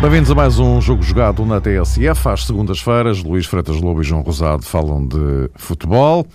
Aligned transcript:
Bem-vindos 0.00 0.30
a 0.32 0.34
mais 0.34 0.58
um 0.58 0.80
jogo 0.80 1.00
jogado 1.00 1.46
na 1.46 1.60
TSF. 1.60 2.28
Às 2.28 2.46
segundas-feiras, 2.46 3.22
Luís 3.22 3.46
Freitas 3.46 3.80
Lobo 3.80 4.00
e 4.00 4.04
João 4.04 4.22
Rosado 4.22 4.64
falam 4.64 5.06
de 5.06 5.48
futebol. 5.54 6.26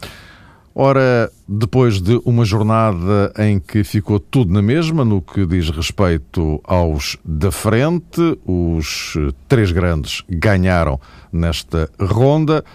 Ora, 0.76 1.32
depois 1.48 2.02
de 2.02 2.20
uma 2.26 2.44
jornada 2.44 3.32
em 3.38 3.60
que 3.60 3.84
ficou 3.84 4.20
tudo 4.20 4.52
na 4.52 4.62
mesma, 4.62 5.06
no 5.06 5.22
que 5.22 5.46
diz 5.46 5.70
respeito 5.70 6.60
aos 6.64 7.16
da 7.24 7.52
frente, 7.52 8.40
os 8.44 9.14
três 9.48 9.72
grandes 9.72 10.24
ganharam 10.28 11.00
nesta 11.32 11.88
ronda 12.00 12.66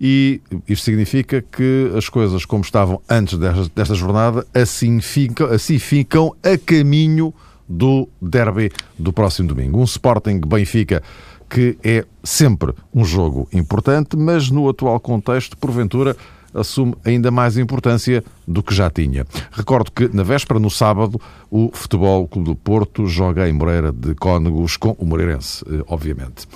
e 0.00 0.40
isto 0.68 0.84
significa 0.84 1.42
que 1.42 1.90
as 1.96 2.08
coisas 2.08 2.44
como 2.44 2.62
estavam 2.62 3.00
antes 3.10 3.36
desta, 3.36 3.68
desta 3.74 3.94
jornada 3.96 4.46
assim 4.54 5.00
ficam, 5.00 5.48
assim 5.48 5.80
ficam 5.80 6.32
a 6.44 6.56
caminho 6.56 7.34
do 7.68 8.08
derby 8.22 8.70
do 8.96 9.12
próximo 9.12 9.48
domingo. 9.48 9.80
Um 9.80 9.84
Sporting 9.84 10.40
Benfica 10.46 11.02
que 11.50 11.76
é 11.82 12.04
sempre 12.22 12.72
um 12.94 13.04
jogo 13.04 13.48
importante, 13.52 14.16
mas 14.16 14.50
no 14.50 14.68
atual 14.68 15.00
contexto, 15.00 15.56
porventura, 15.56 16.14
assume 16.54 16.94
ainda 17.04 17.30
mais 17.30 17.56
importância 17.56 18.22
do 18.46 18.62
que 18.62 18.74
já 18.74 18.90
tinha. 18.90 19.26
Recordo 19.50 19.90
que 19.92 20.08
na 20.14 20.22
véspera, 20.22 20.58
no 20.58 20.70
sábado, 20.70 21.20
o 21.50 21.70
Futebol 21.72 22.26
Clube 22.26 22.50
do 22.50 22.56
Porto 22.56 23.06
joga 23.06 23.48
em 23.48 23.52
Moreira 23.52 23.92
de 23.92 24.14
Cónegos 24.14 24.76
com 24.76 24.96
o 24.98 25.04
Moreirense, 25.04 25.64
eh, 25.68 25.82
obviamente. 25.88 26.46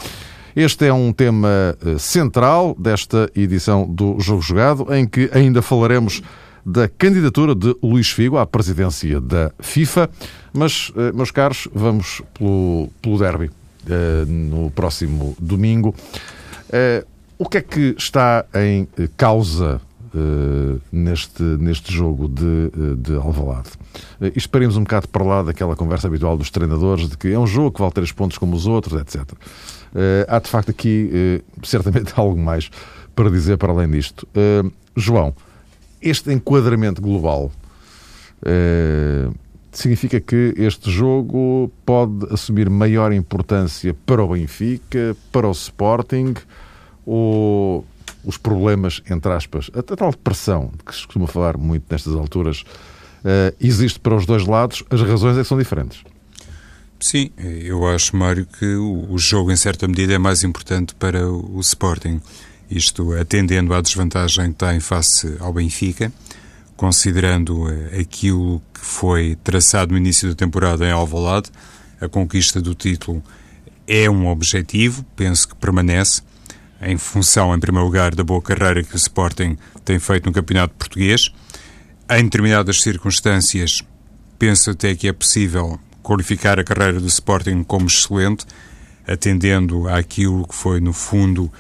Este 0.55 0.87
é 0.87 0.93
um 0.93 1.12
tema 1.12 1.77
eh, 1.84 1.99
central 1.99 2.77
desta 2.79 3.31
edição 3.34 3.87
do 3.89 4.21
Jogo 4.21 4.43
Jogado, 4.43 4.95
em 4.95 5.07
que 5.07 5.31
ainda 5.33 5.62
falaremos 5.62 6.23
da 6.65 6.89
candidatura 6.89 7.55
de 7.55 7.75
Luís 7.83 8.11
Figo 8.11 8.39
à 8.39 8.47
presidência 8.47 9.21
da 9.21 9.51
FIFA. 9.61 10.11
Mas, 10.53 10.93
eh, 10.97 11.12
meus 11.12 11.31
caros, 11.31 11.69
vamos 11.75 12.23
pelo, 12.34 12.89
pelo 13.01 13.19
derby 13.19 13.51
no 14.29 14.71
próximo 14.71 15.37
domingo. 15.41 15.93
O 17.43 17.48
que 17.48 17.59
é 17.59 17.61
que 17.61 17.97
está 17.98 18.45
em 18.55 18.87
causa 19.17 19.81
uh, 20.15 20.81
neste, 20.93 21.43
neste 21.43 21.93
jogo 21.93 22.29
de, 22.29 22.71
eh, 22.73 22.95
de 22.97 23.17
Alvalade. 23.17 23.71
Uh, 24.21 24.31
isto 24.37 24.49
paremos 24.49 24.77
um 24.77 24.84
bocado 24.84 25.09
para 25.09 25.25
lá 25.25 25.43
daquela 25.43 25.75
conversa 25.75 26.07
habitual 26.07 26.37
dos 26.37 26.51
treinadores 26.51 27.09
de 27.09 27.19
que 27.19 27.33
é 27.33 27.37
um 27.37 27.47
jogo 27.47 27.73
que 27.73 27.81
vale 27.81 27.93
três 27.93 28.12
pontos 28.12 28.39
como 28.39 28.55
os 28.55 28.69
outros, 28.69 29.01
etc. 29.01 29.23
Uh, 29.33 30.25
há 30.29 30.39
de 30.39 30.49
facto 30.49 30.71
aqui 30.71 31.43
certamente 31.65 32.12
algo 32.17 32.41
mais 32.41 32.71
para 33.12 33.29
dizer 33.29 33.56
para 33.56 33.73
além 33.73 33.91
disto. 33.91 34.25
João, 34.97 35.34
este 36.01 36.33
enquadramento 36.33 37.03
global 37.03 37.51
significa 39.73 40.21
que 40.21 40.55
este 40.56 40.93
jogo 40.93 41.73
pode 41.84 42.33
assumir 42.33 42.71
maior 42.71 43.12
importância 43.12 43.97
para 44.06 44.23
o 44.23 44.29
Benfica, 44.29 45.17
para 45.33 45.49
o 45.49 45.51
Sporting, 45.51 46.34
ou 47.05 47.84
os 48.25 48.36
problemas, 48.36 49.03
entre 49.11 49.33
aspas, 49.33 49.70
a, 49.75 49.83
tal 49.83 50.12
pressão 50.12 50.70
de 50.77 50.84
que 50.84 50.95
se 50.95 51.05
costuma 51.05 51.27
falar 51.27 51.56
muito 51.56 51.84
nestas 51.91 52.14
alturas, 52.14 52.61
uh, 52.61 53.55
existe 53.61 53.98
para 53.98 54.14
os 54.14 54.27
dois 54.27 54.47
lados, 54.47 54.84
as 54.91 55.00
razões 55.03 55.36
é 55.36 55.42
que 55.42 55.48
são 55.48 55.59
diferentes. 55.59 56.05
Sim, 57.03 57.31
eu 57.36 57.84
acho, 57.89 58.14
Mário, 58.14 58.47
que 58.47 58.77
o 58.77 59.19
jogo, 59.19 59.50
em 59.50 59.56
certa 59.56 59.89
medida, 59.89 60.12
é 60.12 60.19
mais 60.19 60.44
importante 60.44 60.94
para 60.94 61.28
o 61.28 61.59
Sporting. 61.59 62.20
Isto 62.70 63.12
atendendo 63.14 63.75
à 63.75 63.81
desvantagem 63.81 64.53
que 64.53 64.59
tem 64.59 64.78
face 64.78 65.37
ao 65.41 65.53
Benfica, 65.53 66.12
considerando 66.77 67.69
eh, 67.69 68.00
aquilo 68.00 68.62
que 68.72 68.81
foi 68.81 69.37
traçado 69.43 69.91
no 69.91 69.98
início 69.98 70.28
da 70.28 70.34
temporada 70.37 70.87
em 70.87 70.93
Alvalade, 70.93 71.50
a 72.00 72.09
conquista 72.09 72.60
do 72.60 72.72
título 72.72 73.21
é 73.87 74.09
um 74.09 74.28
objetivo, 74.28 75.04
penso 75.16 75.48
que 75.48 75.56
permanece, 75.56 76.22
em 76.82 76.98
função, 76.98 77.54
em 77.54 77.60
primeiro 77.60 77.87
lugar, 77.87 78.15
da 78.15 78.25
boa 78.25 78.43
carreira 78.43 78.82
que 78.82 78.94
o 78.94 78.97
Sporting 78.97 79.56
tem 79.84 79.98
feito 79.98 80.26
no 80.26 80.32
Campeonato 80.32 80.75
Português. 80.75 81.32
Em 82.10 82.25
determinadas 82.25 82.82
circunstâncias, 82.82 83.82
penso 84.38 84.70
até 84.70 84.94
que 84.94 85.06
é 85.06 85.12
possível 85.12 85.78
qualificar 86.03 86.59
a 86.59 86.65
carreira 86.65 86.98
do 86.98 87.06
Sporting 87.06 87.62
como 87.62 87.87
excelente, 87.87 88.44
atendendo 89.06 89.88
àquilo 89.88 90.47
que 90.47 90.54
foi, 90.54 90.81
no 90.81 90.92
fundo, 90.92 91.50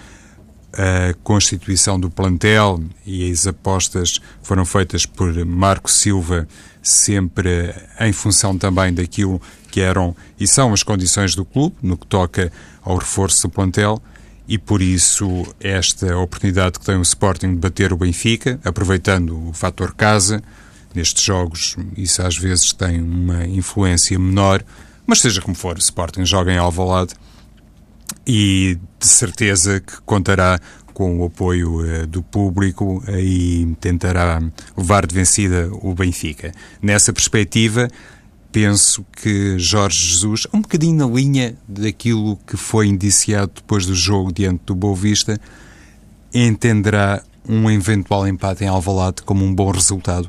a 0.72 1.14
constituição 1.22 2.00
do 2.00 2.10
plantel 2.10 2.82
e 3.06 3.30
as 3.30 3.46
apostas 3.46 4.20
foram 4.42 4.64
feitas 4.64 5.06
por 5.06 5.32
Marco 5.44 5.90
Silva, 5.90 6.48
sempre 6.82 7.74
em 8.00 8.12
função 8.12 8.56
também 8.58 8.92
daquilo 8.92 9.40
que 9.70 9.80
eram 9.80 10.16
e 10.40 10.46
são 10.48 10.72
as 10.72 10.82
condições 10.82 11.34
do 11.34 11.44
clube, 11.44 11.76
no 11.82 11.96
que 11.96 12.06
toca 12.06 12.50
ao 12.82 12.96
reforço 12.96 13.42
do 13.42 13.50
plantel 13.50 14.02
e 14.52 14.58
por 14.58 14.82
isso 14.82 15.46
esta 15.58 16.14
oportunidade 16.18 16.78
que 16.78 16.84
tem 16.84 16.96
o 16.96 17.00
Sporting 17.00 17.52
de 17.52 17.56
bater 17.56 17.90
o 17.90 17.96
Benfica, 17.96 18.60
aproveitando 18.62 19.48
o 19.48 19.54
fator 19.54 19.94
casa, 19.94 20.42
nestes 20.94 21.24
jogos 21.24 21.74
isso 21.96 22.20
às 22.20 22.36
vezes 22.36 22.70
tem 22.74 23.00
uma 23.00 23.46
influência 23.46 24.18
menor, 24.18 24.62
mas 25.06 25.22
seja 25.22 25.40
como 25.40 25.56
for, 25.56 25.76
o 25.76 25.78
Sporting 25.78 26.26
joga 26.26 26.52
em 26.52 26.58
Alvalade 26.58 27.14
e 28.26 28.78
de 29.00 29.06
certeza 29.06 29.80
que 29.80 30.02
contará 30.02 30.60
com 30.92 31.20
o 31.20 31.24
apoio 31.24 31.80
uh, 31.80 32.06
do 32.06 32.22
público 32.22 33.02
e 33.08 33.74
tentará 33.80 34.38
levar 34.76 35.06
de 35.06 35.14
vencida 35.14 35.70
o 35.80 35.94
Benfica. 35.94 36.52
Nessa 36.82 37.10
perspectiva, 37.10 37.88
penso 38.52 39.04
que 39.16 39.58
Jorge 39.58 39.98
Jesus, 39.98 40.46
um 40.52 40.60
bocadinho 40.60 40.94
na 40.94 41.06
linha 41.06 41.56
daquilo 41.66 42.38
que 42.46 42.56
foi 42.56 42.86
indiciado 42.86 43.52
depois 43.56 43.86
do 43.86 43.94
jogo 43.94 44.30
diante 44.30 44.60
do 44.66 44.74
Boa 44.74 44.94
Vista, 44.94 45.40
entenderá 46.32 47.22
um 47.48 47.70
eventual 47.70 48.28
empate 48.28 48.64
em 48.64 48.68
Alvalade 48.68 49.22
como 49.22 49.44
um 49.44 49.54
bom 49.54 49.70
resultado 49.70 50.28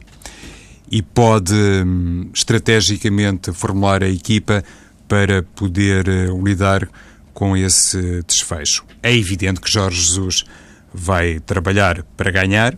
e 0.90 1.02
pode 1.02 1.54
hum, 1.54 2.30
estrategicamente 2.34 3.52
formular 3.52 4.04
a 4.04 4.10
equipa 4.10 4.64
para 5.08 5.44
poder 5.44 6.08
uh, 6.08 6.44
lidar 6.44 6.88
com 7.34 7.58
esse 7.58 8.24
desfecho. 8.26 8.86
É 9.02 9.14
evidente 9.14 9.60
que 9.60 9.70
Jorge 9.70 10.02
Jesus 10.02 10.46
vai 10.94 11.40
trabalhar 11.40 12.04
para 12.16 12.32
ganhar, 12.32 12.78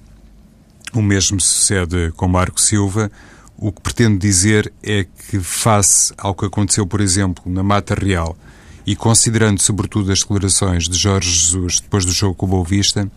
o 0.94 1.02
mesmo 1.02 1.40
sucede 1.40 2.12
com 2.16 2.28
Marco 2.28 2.60
Silva, 2.60 3.12
o 3.58 3.72
que 3.72 3.82
pretendo 3.82 4.20
dizer 4.20 4.72
é 4.84 5.06
que, 5.06 5.40
face 5.40 6.14
ao 6.18 6.36
que 6.36 6.46
aconteceu, 6.46 6.86
por 6.86 7.02
exemplo, 7.02 7.44
na 7.52 7.64
Mata 7.64 7.96
Real, 7.96 8.38
e 8.86 8.96
considerando 8.96 9.60
sobretudo 9.62 10.12
as 10.12 10.20
declarações 10.20 10.88
de 10.88 10.98
Jorge 10.98 11.30
Jesus 11.30 11.80
depois 11.80 12.06
do 12.06 12.12
jogo 12.12 12.36
com 12.36 12.46
o 12.46 12.50
Boa 12.50 12.64
Vista, 12.64 13.10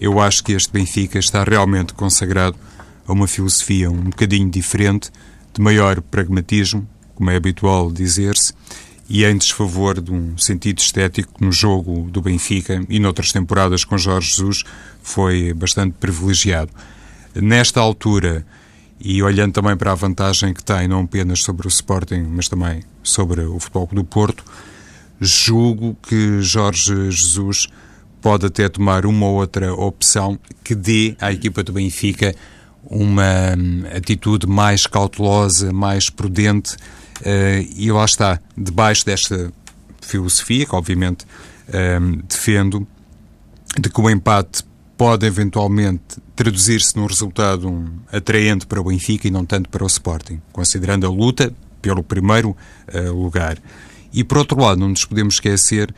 eu 0.00 0.20
acho 0.20 0.44
que 0.44 0.52
este 0.52 0.72
Benfica 0.72 1.18
está 1.18 1.42
realmente 1.42 1.92
consagrado 1.94 2.56
a 3.06 3.12
uma 3.12 3.26
filosofia 3.26 3.90
um 3.90 4.04
bocadinho 4.04 4.48
diferente, 4.48 5.10
de 5.52 5.60
maior 5.60 6.00
pragmatismo, 6.00 6.86
como 7.14 7.30
é 7.30 7.36
habitual 7.36 7.90
dizer-se, 7.90 8.52
e 9.08 9.24
em 9.24 9.36
desfavor 9.36 10.00
de 10.00 10.12
um 10.12 10.36
sentido 10.36 10.78
estético 10.78 11.32
no 11.42 11.50
jogo 11.50 12.08
do 12.10 12.20
Benfica 12.20 12.84
e 12.88 13.00
noutras 13.00 13.32
temporadas 13.32 13.82
com 13.82 13.96
Jorge 13.96 14.34
Jesus 14.34 14.64
foi 15.02 15.52
bastante 15.54 15.94
privilegiado. 15.98 16.70
Nesta 17.34 17.80
altura, 17.80 18.46
e 19.00 19.22
olhando 19.22 19.52
também 19.52 19.76
para 19.76 19.92
a 19.92 19.94
vantagem 19.94 20.52
que 20.52 20.62
tem, 20.62 20.88
não 20.88 21.02
apenas 21.02 21.42
sobre 21.42 21.66
o 21.66 21.68
Sporting, 21.68 22.26
mas 22.30 22.48
também 22.48 22.82
sobre 23.02 23.42
o 23.42 23.58
Futebol 23.58 23.88
do 23.92 24.04
Porto, 24.04 24.44
julgo 25.20 25.96
que 26.02 26.40
Jorge 26.40 27.10
Jesus 27.10 27.68
pode 28.20 28.46
até 28.46 28.68
tomar 28.68 29.06
uma 29.06 29.26
ou 29.26 29.36
outra 29.36 29.72
opção 29.72 30.38
que 30.64 30.74
dê 30.74 31.16
à 31.20 31.32
equipa 31.32 31.62
do 31.62 31.72
Benfica 31.72 32.34
uma 32.84 33.54
hum, 33.56 33.84
atitude 33.94 34.46
mais 34.46 34.86
cautelosa, 34.86 35.72
mais 35.72 36.08
prudente, 36.08 36.74
uh, 36.74 37.74
e 37.76 37.92
lá 37.92 38.04
está, 38.04 38.40
debaixo 38.56 39.04
desta 39.04 39.52
filosofia, 40.00 40.64
que 40.64 40.74
obviamente 40.74 41.26
um, 42.00 42.22
defendo, 42.26 42.86
de 43.78 43.90
que 43.90 44.00
o 44.00 44.08
empate 44.08 44.64
pode 44.98 45.24
eventualmente 45.24 46.20
traduzir-se 46.34 46.96
num 46.96 47.06
resultado 47.06 47.88
atraente 48.12 48.66
para 48.66 48.80
o 48.80 48.84
Benfica 48.84 49.28
e 49.28 49.30
não 49.30 49.46
tanto 49.46 49.68
para 49.68 49.84
o 49.84 49.86
Sporting, 49.86 50.42
considerando 50.52 51.06
a 51.06 51.08
luta 51.08 51.54
pelo 51.80 52.02
primeiro 52.02 52.50
uh, 52.92 53.12
lugar. 53.14 53.58
E 54.12 54.24
por 54.24 54.38
outro 54.38 54.60
lado, 54.60 54.80
não 54.80 54.88
nos 54.88 55.04
podemos 55.04 55.34
esquecer 55.34 55.94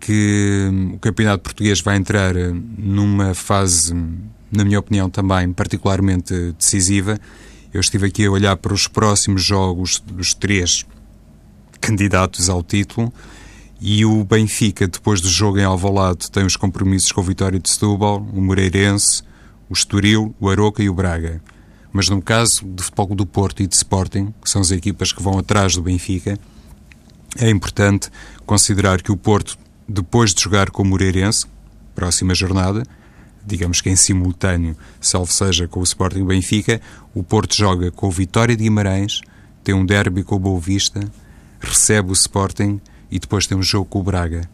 que 0.00 0.66
um, 0.72 0.94
o 0.94 0.98
Campeonato 0.98 1.42
Português 1.42 1.82
vai 1.82 1.96
entrar 1.96 2.34
uh, 2.34 2.62
numa 2.78 3.34
fase, 3.34 3.94
na 4.50 4.64
minha 4.64 4.78
opinião, 4.78 5.10
também 5.10 5.52
particularmente 5.52 6.52
decisiva. 6.52 7.20
Eu 7.72 7.82
estive 7.82 8.06
aqui 8.06 8.24
a 8.24 8.30
olhar 8.30 8.56
para 8.56 8.72
os 8.72 8.88
próximos 8.88 9.44
jogos 9.44 10.02
dos 10.06 10.32
três 10.32 10.86
candidatos 11.82 12.48
ao 12.48 12.62
título. 12.62 13.12
E 13.80 14.04
o 14.04 14.24
Benfica, 14.24 14.88
depois 14.88 15.20
do 15.20 15.28
jogo 15.28 15.58
em 15.58 15.64
Alvalade, 15.64 16.30
tem 16.30 16.44
os 16.44 16.56
compromissos 16.56 17.12
com 17.12 17.20
o 17.20 17.24
Vitória 17.24 17.60
de 17.60 17.70
Setúbal, 17.70 18.26
o 18.32 18.40
Moreirense, 18.40 19.22
o 19.70 19.72
Estoril, 19.72 20.34
o 20.40 20.48
Aroca 20.48 20.82
e 20.82 20.88
o 20.88 20.94
Braga. 20.94 21.40
Mas 21.92 22.08
no 22.08 22.20
caso 22.20 22.64
do 22.64 22.82
Futebol 22.82 23.14
do 23.14 23.26
Porto 23.26 23.62
e 23.62 23.68
de 23.68 23.76
Sporting, 23.76 24.34
que 24.42 24.50
são 24.50 24.60
as 24.60 24.72
equipas 24.72 25.12
que 25.12 25.22
vão 25.22 25.38
atrás 25.38 25.74
do 25.74 25.82
Benfica, 25.82 26.38
é 27.38 27.48
importante 27.48 28.10
considerar 28.44 29.00
que 29.00 29.12
o 29.12 29.16
Porto, 29.16 29.56
depois 29.88 30.34
de 30.34 30.42
jogar 30.42 30.70
com 30.70 30.82
o 30.82 30.86
Moreirense, 30.86 31.46
próxima 31.94 32.34
jornada, 32.34 32.82
digamos 33.46 33.80
que 33.80 33.88
em 33.88 33.96
simultâneo, 33.96 34.76
salvo 35.00 35.32
seja 35.32 35.68
com 35.68 35.80
o 35.80 35.84
Sporting 35.84 36.24
Benfica, 36.24 36.80
o 37.14 37.22
Porto 37.22 37.56
joga 37.56 37.92
com 37.92 38.08
o 38.08 38.10
Vitória 38.10 38.56
de 38.56 38.64
Guimarães, 38.64 39.20
tem 39.62 39.74
um 39.74 39.86
derby 39.86 40.24
com 40.24 40.34
o 40.34 40.38
Boa 40.38 40.60
Vista, 40.60 41.00
recebe 41.60 42.10
o 42.10 42.12
Sporting 42.12 42.80
e 43.10 43.18
depois 43.18 43.46
tem 43.46 43.56
um 43.56 43.62
jogo 43.62 43.86
com 43.86 44.00
o 44.00 44.02
Braga. 44.02 44.48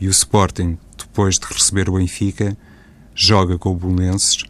E 0.00 0.06
o 0.06 0.10
Sporting, 0.10 0.78
depois 0.96 1.36
de 1.36 1.46
receber 1.52 1.88
o 1.88 1.94
Benfica, 1.94 2.56
joga 3.14 3.58
com 3.58 3.72
o 3.72 3.74
Belenenses, 3.74 4.44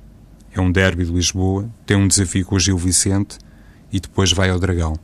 é 0.53 0.61
um 0.61 0.71
derby 0.71 1.05
de 1.05 1.13
Lisboa, 1.13 1.69
tem 1.87 1.97
um 1.97 2.09
desafio 2.09 2.45
com 2.45 2.57
o 2.57 2.61
Gil 2.61 2.77
Vicente 2.77 3.39
e 3.93 4.01
depois 4.01 4.33
vai 4.33 4.51
ao 4.51 4.59
Dragão, 4.59 4.95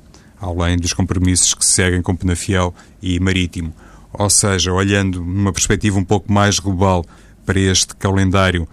além 0.41 0.77
dos 0.77 0.93
compromissos 0.93 1.55
que 1.55 1.65
se 1.65 1.73
seguem 1.73 2.03
com 2.03 2.15
Penafiel 2.15 2.75
e 3.01 3.19
Marítimo. 3.21 3.75
Ou 4.13 4.29
seja, 4.31 4.73
olhando 4.73 5.21
numa 5.25 5.53
perspectiva 5.53 5.99
um 5.99 6.05
pouco 6.05 6.33
mais 6.33 6.59
global 6.59 7.05
para 7.45 7.59
este 7.59 7.95
calendário 7.97 8.69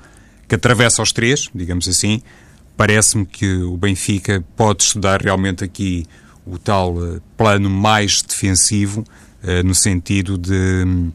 que 0.48 0.56
atravessa 0.56 1.02
os 1.02 1.12
três, 1.12 1.50
digamos 1.54 1.88
assim, 1.88 2.22
parece-me 2.76 3.26
que 3.26 3.58
o 3.64 3.78
Benfica 3.78 4.44
pode 4.56 4.84
estudar 4.84 5.22
realmente 5.22 5.64
aqui 5.64 6.06
o 6.46 6.58
tal 6.58 6.96
eh, 7.04 7.20
plano 7.38 7.70
mais 7.70 8.22
defensivo 8.22 9.04
no 9.64 9.74
sentido 9.74 10.38
de 10.38 10.84
hum, 10.86 11.12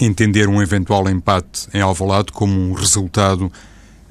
entender 0.00 0.48
um 0.48 0.62
eventual 0.62 1.08
empate 1.08 1.68
em 1.74 1.80
Alvalade 1.80 2.32
como 2.32 2.52
um 2.52 2.72
resultado 2.72 3.50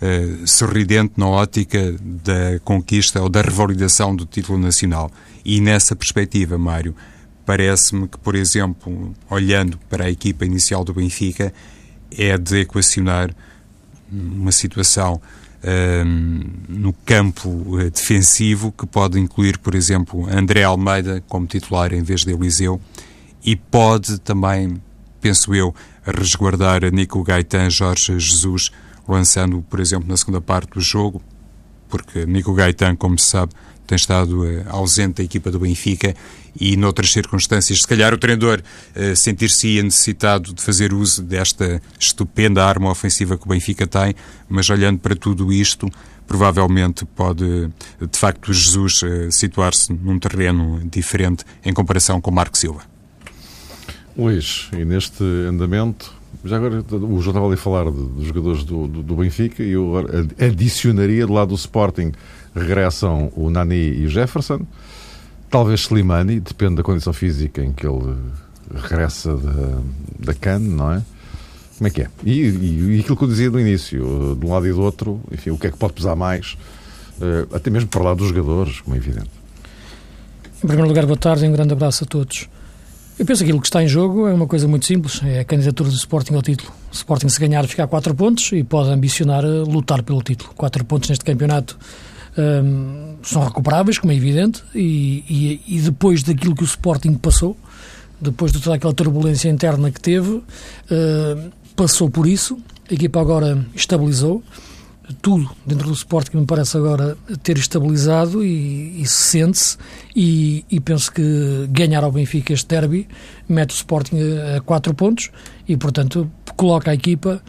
uh, 0.02 0.48
sorridente 0.48 1.14
na 1.18 1.28
ótica 1.28 1.96
da 2.02 2.60
conquista 2.64 3.22
ou 3.22 3.30
da 3.30 3.42
revalidação 3.42 4.16
do 4.16 4.26
título 4.26 4.58
nacional. 4.58 5.12
E 5.46 5.62
nessa 5.62 5.96
perspectiva, 5.96 6.58
Mário, 6.58 6.96
parece-me 7.46 8.08
que, 8.08 8.18
por 8.18 8.36
exemplo, 8.36 9.14
olhando 9.30 9.78
para 9.90 10.06
a 10.06 10.12
equipa 10.12 10.46
inicial 10.46 10.84
do 10.84 10.94
Benfica, 10.94 11.54
é 12.12 12.38
de 12.38 12.62
equacionar 12.62 13.34
uma 14.12 14.52
situação 14.52 15.22
hum, 16.06 16.42
no 16.68 16.94
campo 17.06 17.78
defensivo 17.94 18.72
que 18.72 18.86
pode 18.86 19.20
incluir, 19.20 19.58
por 19.58 19.76
exemplo, 19.76 20.28
André 20.30 20.64
Almeida 20.64 21.24
como 21.28 21.48
titular 21.48 21.94
em 21.94 22.04
vez 22.04 22.24
de 22.24 22.32
Eliseu 22.32 22.82
e 23.48 23.56
pode 23.56 24.20
também, 24.20 24.76
penso 25.22 25.56
eu, 25.56 25.74
resguardar 26.04 26.82
Nico 26.92 27.24
Gaetan, 27.24 27.70
Jorge 27.70 28.20
Jesus, 28.20 28.72
lançando, 29.08 29.62
por 29.70 29.80
exemplo, 29.80 30.06
na 30.06 30.18
segunda 30.18 30.42
parte 30.42 30.72
do 30.72 30.82
jogo, 30.82 31.22
porque 31.88 32.26
Nico 32.26 32.54
Gaetan, 32.54 32.98
como 32.98 33.18
se 33.18 33.28
sabe, 33.28 33.54
tem 33.88 33.96
estado 33.96 34.44
uh, 34.44 34.66
ausente 34.68 35.20
da 35.20 35.24
equipa 35.24 35.50
do 35.50 35.60
Benfica 35.60 36.14
e, 36.60 36.76
noutras 36.76 37.10
circunstâncias, 37.14 37.80
se 37.80 37.88
calhar 37.88 38.14
o 38.14 38.18
treinador 38.18 38.62
uh, 38.62 39.16
sentir-se 39.16 39.82
necessitado 39.82 40.54
de 40.54 40.62
fazer 40.62 40.92
uso 40.92 41.24
desta 41.24 41.82
estupenda 41.98 42.66
arma 42.66 42.92
ofensiva 42.92 43.38
que 43.38 43.46
o 43.46 43.50
Benfica 43.50 43.88
tem, 43.88 44.14
mas 44.50 44.70
olhando 44.70 45.00
para 45.00 45.16
tudo 45.16 45.54
isto, 45.54 45.90
provavelmente 46.28 47.06
pode, 47.06 47.46
de 48.12 48.20
facto, 48.20 48.52
Jesus 48.52 49.04
uh, 49.04 49.32
situar-se 49.32 49.94
num 49.94 50.20
terreno 50.20 50.82
diferente 50.84 51.46
em 51.64 51.72
comparação 51.72 52.20
com 52.20 52.30
Marco 52.30 52.58
Silva. 52.58 52.97
Luís, 54.18 54.70
e 54.74 54.84
neste 54.84 55.24
andamento, 55.24 56.12
já 56.44 56.58
agora 56.58 56.80
o 56.80 57.22
João 57.22 57.28
estava 57.28 57.46
ali 57.46 57.54
a 57.54 57.58
falar 57.58 57.92
dos 57.92 58.26
jogadores 58.26 58.64
do, 58.64 58.88
do, 58.88 59.04
do, 59.04 59.16
Benfica 59.16 59.62
e 59.62 59.72
eu 59.72 59.94
adicionaria 60.40 61.28
do 61.28 61.34
lado 61.34 61.50
do 61.50 61.56
Sporting 61.56 62.12
regressam 62.56 63.32
o 63.36 63.50
Nani 63.50 63.76
e 63.76 64.06
o 64.06 64.10
Jefferson, 64.10 64.66
talvez 65.50 65.82
Slimani, 65.82 66.40
depende 66.40 66.76
da 66.76 66.84
condição 66.84 67.14
física 67.14 67.64
em 67.64 67.72
que 67.72 67.86
ele 67.86 68.16
regressa 68.74 69.36
da, 69.36 69.82
da 70.20 70.34
CAN, 70.34 70.60
não 70.60 70.94
é? 70.94 71.02
Como 71.78 71.88
é 71.88 71.92
que 71.92 72.02
é? 72.02 72.08
E, 72.26 72.32
e, 72.32 72.96
e, 72.96 73.00
aquilo 73.00 73.16
que 73.16 73.24
eu 73.24 73.28
dizia 73.28 73.52
no 73.52 73.60
início, 73.60 74.36
de 74.40 74.46
um 74.46 74.52
lado 74.52 74.66
e 74.66 74.72
do 74.72 74.82
outro, 74.82 75.22
enfim, 75.32 75.52
o 75.52 75.58
que 75.60 75.68
é 75.68 75.72
que 75.72 75.78
pode 75.78 75.94
pesar 75.94 76.16
mais, 76.16 76.58
uh, 77.20 77.56
até 77.56 77.70
mesmo 77.70 77.88
para 77.88 78.02
lá 78.02 78.14
dos 78.16 78.30
jogadores, 78.30 78.82
como 78.82 78.96
é 78.96 78.98
evidente. 79.00 79.30
Em 80.64 80.68
primeiro 80.68 80.88
lugar, 80.88 81.06
boa 81.06 81.18
tarde 81.18 81.46
e 81.46 81.48
um 81.48 81.52
grande 81.52 81.74
abraço 81.74 82.04
a 82.04 82.08
todos. 82.08 82.50
Eu 83.20 83.26
penso 83.26 83.40
que 83.40 83.46
aquilo 83.46 83.60
que 83.60 83.68
está 83.68 83.82
em 83.82 83.88
jogo 83.88 84.28
é 84.28 84.34
uma 84.34 84.46
coisa 84.46 84.68
muito 84.68 84.86
simples, 84.86 85.22
é 85.24 85.40
a 85.40 85.44
candidatura 85.44 85.90
do 85.90 85.96
Sporting 85.96 86.36
ao 86.36 86.42
título. 86.44 86.72
O 86.92 86.96
Sporting 86.96 87.30
se 87.30 87.40
ganhar 87.40 87.66
ficar 87.68 87.88
4 87.88 88.14
pontos 88.14 88.52
e 88.52 88.64
pode 88.64 88.92
ambicionar 88.92 89.44
eh, 89.44 89.48
lutar 89.48 90.04
pelo 90.04 90.22
título. 90.22 90.52
4 90.56 90.86
pontos 90.86 91.10
neste 91.10 91.26
campeonato 91.26 91.80
um, 92.38 93.16
são 93.24 93.44
recuperáveis, 93.44 93.98
como 93.98 94.14
é 94.14 94.16
evidente, 94.16 94.64
e, 94.76 95.24
e, 95.28 95.78
e, 95.78 95.82
depois 95.82 96.22
daquilo 96.22 96.56
que 96.56 96.62
o 96.62 96.66
Sporting 96.66 97.16
passou, 97.16 97.58
depois 98.22 98.52
de 98.52 98.62
toda 98.62 98.76
aquela 98.76 98.94
turbulência 98.94 99.50
interna 99.50 99.90
que 99.90 100.00
teve, 100.00 100.30
uh, 100.30 100.44
passou 101.76 102.12
por 102.12 102.28
isso, 102.28 102.60
a 102.90 102.94
equipa 102.94 103.20
agora 103.20 103.66
estabilizou, 103.74 104.44
tudo 105.22 105.50
dentro 105.66 105.88
do 105.88 105.94
Sporting 105.94 106.38
me 106.38 106.46
parece 106.46 106.78
agora 106.78 107.18
ter 107.42 107.58
estabilizado 107.58 108.44
e, 108.44 109.02
e 109.02 109.08
sente-se 109.08 109.78
e, 110.16 110.66
e, 110.70 110.80
penso 110.80 111.12
que 111.12 111.68
ganhar 111.70 112.04
ao 112.04 112.12
Benfica 112.12 112.54
este 112.54 112.68
derby 112.68 113.08
mete 113.48 113.72
o 113.72 113.74
Sporting 113.74 114.18
a, 114.56 114.62
quatro 114.62 114.94
pontos 114.94 115.32
e 115.68 115.78
portanto 115.78 116.30
coloca 116.56 116.92
a 116.92 116.94
equipa 116.94 117.42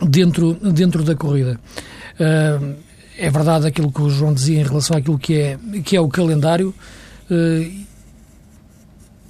dentro, 0.00 0.54
dentro 0.72 1.02
da 1.02 1.14
corrida. 1.14 1.60
Uh, 2.14 2.74
é 3.18 3.30
verdade 3.30 3.66
aquilo 3.66 3.92
que 3.92 4.00
o 4.00 4.10
João 4.10 4.32
dizia 4.32 4.60
em 4.60 4.64
relação 4.64 4.96
àquilo 4.96 5.18
que 5.18 5.34
é, 5.34 5.58
que 5.84 5.96
é 5.96 6.00
o 6.00 6.08
calendário 6.08 6.74
uh, 7.30 7.82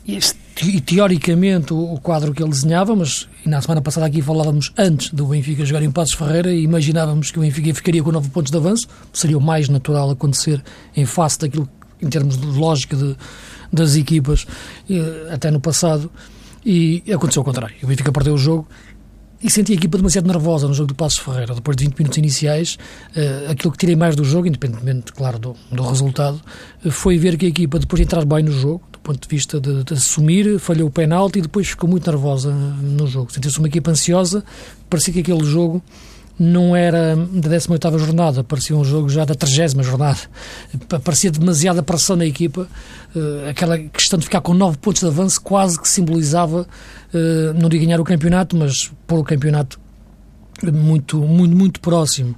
este 0.07 0.42
e 0.61 0.81
teoricamente 0.81 1.73
o, 1.73 1.99
quadro 2.03 2.33
que 2.33 2.43
ele 2.43 2.51
desenhava, 2.51 2.95
mas 2.95 3.29
na 3.45 3.61
semana 3.63 3.81
passada 3.81 4.07
aqui 4.07 4.21
falávamos 4.21 4.73
antes 4.77 5.11
do 5.11 5.27
Benfica 5.27 5.65
jogar 5.65 5.83
em 5.83 5.91
Passos 5.91 6.15
Ferreira 6.15 6.53
e 6.53 6.63
imaginávamos 6.63 7.31
que 7.31 7.39
o 7.39 7.43
Benfica 7.43 7.75
ficaria 7.75 8.03
com 8.03 8.13
nove 8.13 8.29
pontos 8.29 8.51
de 8.51 8.59
avanço, 8.59 8.87
seria 9.13 9.39
o 9.39 9.41
mais 9.41 9.69
natural 9.69 10.11
acontecer 10.11 10.63
em 10.95 11.07
face 11.07 11.39
daquilo, 11.39 11.69
em 12.01 12.09
termos 12.09 12.37
de 12.37 12.47
lógica 12.47 12.97
de, 12.97 13.17
das 13.73 13.97
equipas, 13.97 14.47
até 15.33 15.51
no 15.51 15.61
passado, 15.61 16.11
e 16.65 17.03
aconteceu 17.13 17.43
o 17.43 17.45
contrário. 17.45 17.75
O 17.83 17.87
Benfica 17.87 18.13
perdeu 18.13 18.35
o 18.35 18.39
jogo 18.39 18.69
e 19.43 19.51
senti 19.51 19.73
a 19.73 19.75
equipa 19.75 19.97
demasiado 19.97 20.27
nervosa 20.27 20.69
no 20.69 20.75
jogo 20.75 20.89
do 20.89 20.95
Passos 20.95 21.19
Ferreira. 21.19 21.55
Depois 21.55 21.77
de 21.77 21.85
20 21.85 21.99
minutos 21.99 22.19
iniciais, 22.19 22.79
uh, 23.17 23.51
aquilo 23.51 23.73
que 23.73 23.79
tirei 23.79 23.97
mais 23.97 24.15
do 24.15 24.25
jogo, 24.25 24.47
independentemente, 24.47 25.13
claro, 25.13 25.39
do, 25.39 25.57
do 25.71 25.83
resultado, 25.83 26.41
uh, 26.85 26.91
foi 26.91 27.19
ver 27.19 27.37
que 27.37 27.47
a 27.47 27.49
equipa, 27.49 27.79
depois 27.79 27.99
de 27.99 28.05
entrar 28.05 28.25
bem 28.25 28.45
no 28.45 28.53
jogo, 28.53 28.83
ponto 29.03 29.21
de 29.21 29.29
vista 29.29 29.61
de, 29.61 29.85
de 29.85 29.95
assumir, 29.95 30.59
falhou 30.59 30.89
o 30.89 30.91
penalti 30.91 31.41
e 31.41 31.43
depois 31.43 31.69
ficou 31.69 31.89
muito 31.89 32.09
nervosa 32.09 32.53
no 32.53 33.07
jogo. 33.07 33.33
Sentiu-se 33.33 33.59
uma 33.59 33.69
equipa 33.69 33.91
ansiosa, 33.91 34.45
parecia 34.89 35.13
que 35.13 35.21
aquele 35.21 35.45
jogo 35.45 35.83
não 36.39 36.75
era 36.75 37.15
da 37.15 37.51
18ª 37.51 37.99
jornada, 37.99 38.43
parecia 38.43 38.77
um 38.77 38.85
jogo 38.85 39.09
já 39.09 39.25
da 39.25 39.35
30 39.35 39.83
jornada. 39.83 40.19
Parecia 41.05 41.31
demasiada 41.31 41.83
pressão 41.83 42.17
na 42.17 42.27
equipa, 42.27 42.69
uh, 43.15 43.49
aquela 43.49 43.79
questão 43.79 44.19
de 44.19 44.25
ficar 44.25 44.41
com 44.41 44.55
9 44.55 44.79
pontos 44.79 45.03
de 45.03 45.09
avanço 45.09 45.41
quase 45.41 45.81
que 45.81 45.89
simbolizava, 45.89 46.67
uh, 47.15 47.61
não 47.61 47.69
digo 47.69 47.85
ganhar 47.85 48.01
o 48.01 48.05
campeonato, 48.05 48.57
mas 48.57 48.91
pôr 49.07 49.19
o 49.19 49.25
campeonato 49.25 49.81
muito, 50.71 51.19
muito, 51.19 51.57
muito 51.57 51.81
próximo, 51.81 52.37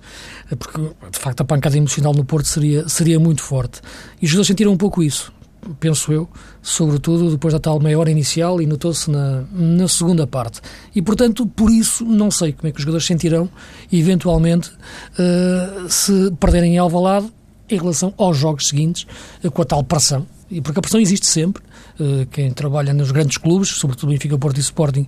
porque 0.58 0.80
de 1.10 1.18
facto 1.18 1.42
a 1.42 1.44
pancada 1.44 1.76
emocional 1.76 2.14
no 2.14 2.24
Porto 2.24 2.46
seria, 2.46 2.88
seria 2.88 3.20
muito 3.20 3.42
forte. 3.42 3.80
E 4.20 4.24
os 4.24 4.30
jogadores 4.30 4.46
sentiram 4.46 4.72
um 4.72 4.76
pouco 4.76 5.02
isso 5.02 5.32
penso 5.80 6.12
eu, 6.12 6.28
sobretudo 6.62 7.30
depois 7.30 7.52
da 7.52 7.60
tal 7.60 7.80
meia 7.80 7.98
hora 7.98 8.10
inicial 8.10 8.60
e 8.60 8.66
notou-se 8.66 9.10
na, 9.10 9.44
na 9.52 9.88
segunda 9.88 10.26
parte. 10.26 10.60
E, 10.94 11.02
portanto, 11.02 11.46
por 11.46 11.70
isso, 11.70 12.04
não 12.04 12.30
sei 12.30 12.52
como 12.52 12.68
é 12.68 12.72
que 12.72 12.78
os 12.78 12.82
jogadores 12.82 13.06
sentirão, 13.06 13.48
eventualmente, 13.92 14.70
uh, 14.70 15.88
se 15.88 16.30
perderem 16.38 16.74
em 16.74 16.78
Alvalade 16.78 17.26
em 17.68 17.78
relação 17.78 18.12
aos 18.18 18.36
jogos 18.36 18.68
seguintes, 18.68 19.06
uh, 19.42 19.50
com 19.50 19.62
a 19.62 19.64
tal 19.64 19.82
pressão. 19.82 20.26
E 20.50 20.60
porque 20.60 20.78
a 20.78 20.82
pressão 20.82 21.00
existe 21.00 21.26
sempre. 21.26 21.62
Uh, 21.98 22.26
quem 22.26 22.50
trabalha 22.52 22.92
nos 22.92 23.10
grandes 23.10 23.38
clubes, 23.38 23.70
sobretudo 23.70 24.10
Benfica, 24.10 24.38
Porto 24.38 24.58
e 24.58 24.60
Sporting, 24.60 25.06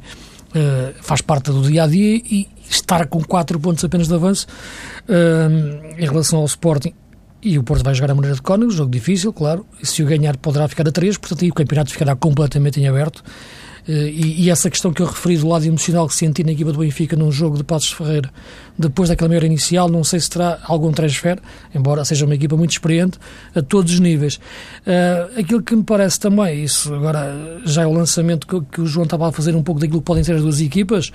faz 1.03 1.21
parte 1.21 1.51
do 1.51 1.61
dia 1.61 1.83
a 1.83 1.87
dia 1.87 2.17
e 2.17 2.49
estar 2.71 3.07
com 3.09 3.23
4 3.23 3.61
pontos 3.61 3.85
apenas 3.85 4.09
de 4.09 4.15
avanço 4.15 4.47
em 5.99 6.07
relação 6.07 6.39
ao 6.39 6.47
Sporting 6.47 6.95
e 7.47 7.59
o 7.59 7.63
Porto 7.63 7.85
vai 7.85 7.95
jogar 7.95 8.11
a 8.11 8.15
maneira 8.15 8.35
de 8.35 8.43
Cónigo, 8.43 8.73
jogo 8.73 8.91
difícil, 8.91 9.33
claro. 9.33 9.65
Se 9.81 10.03
o 10.03 10.07
ganhar, 10.07 10.37
poderá 10.37 10.67
ficar 10.67 10.89
a 10.89 10.91
3, 10.91 11.17
portanto, 11.17 11.45
aí 11.45 11.51
o 11.51 11.55
campeonato 11.55 11.93
ficará 11.93 12.17
completamente 12.17 12.81
em 12.81 12.89
aberto. 12.89 13.23
e, 13.87 14.43
e, 14.43 14.51
essa 14.51 14.69
questão 14.69 14.93
que 14.93 15.01
eu 15.01 15.07
referi 15.07 15.37
do 15.37 15.47
lado 15.47 15.65
emocional 15.65 16.09
que 16.09 16.15
senti 16.17 16.43
na 16.43 16.51
equipa 16.51 16.73
do 16.73 16.81
Benfica 16.81 17.15
num 17.15 17.31
jogo 17.31 17.57
de 17.57 17.63
Passos 17.63 17.93
Ferreira, 17.93 18.33
depois 18.77 19.09
daquela 19.09 19.29
meia 19.29 19.39
hora 19.39 19.47
inicial, 19.47 19.89
não 19.89 20.03
sei 20.03 20.19
se 20.19 20.29
terá 20.29 20.59
algum 20.65 20.91
transfer, 20.91 21.39
embora 21.73 22.05
seja 22.05 22.25
uma 22.25 22.35
equipa 22.35 22.57
muito 22.57 22.73
experiente 22.73 23.17
a 23.55 23.63
todos 23.63 23.93
os 23.93 24.01
níveis. 24.01 24.41
Uh, 24.85 25.39
aquilo 25.39 25.63
que 25.63 25.77
me 25.77 25.85
parece 25.85 26.19
também, 26.19 26.65
isso 26.65 26.93
agora 26.93 27.61
já 27.65 27.83
é 27.83 27.87
o 27.87 27.93
lançamento 27.93 28.45
que, 28.45 28.61
que 28.73 28.81
o 28.81 28.87
João 28.87 29.05
estava 29.05 29.29
a 29.29 29.31
fazer 29.31 29.55
um 29.55 29.63
pouco 29.63 29.81
daquilo 29.81 30.01
que 30.01 30.07
podem 30.07 30.25
ser 30.25 30.35
as 30.35 30.43
duas 30.43 30.61
equipas, 30.61 31.13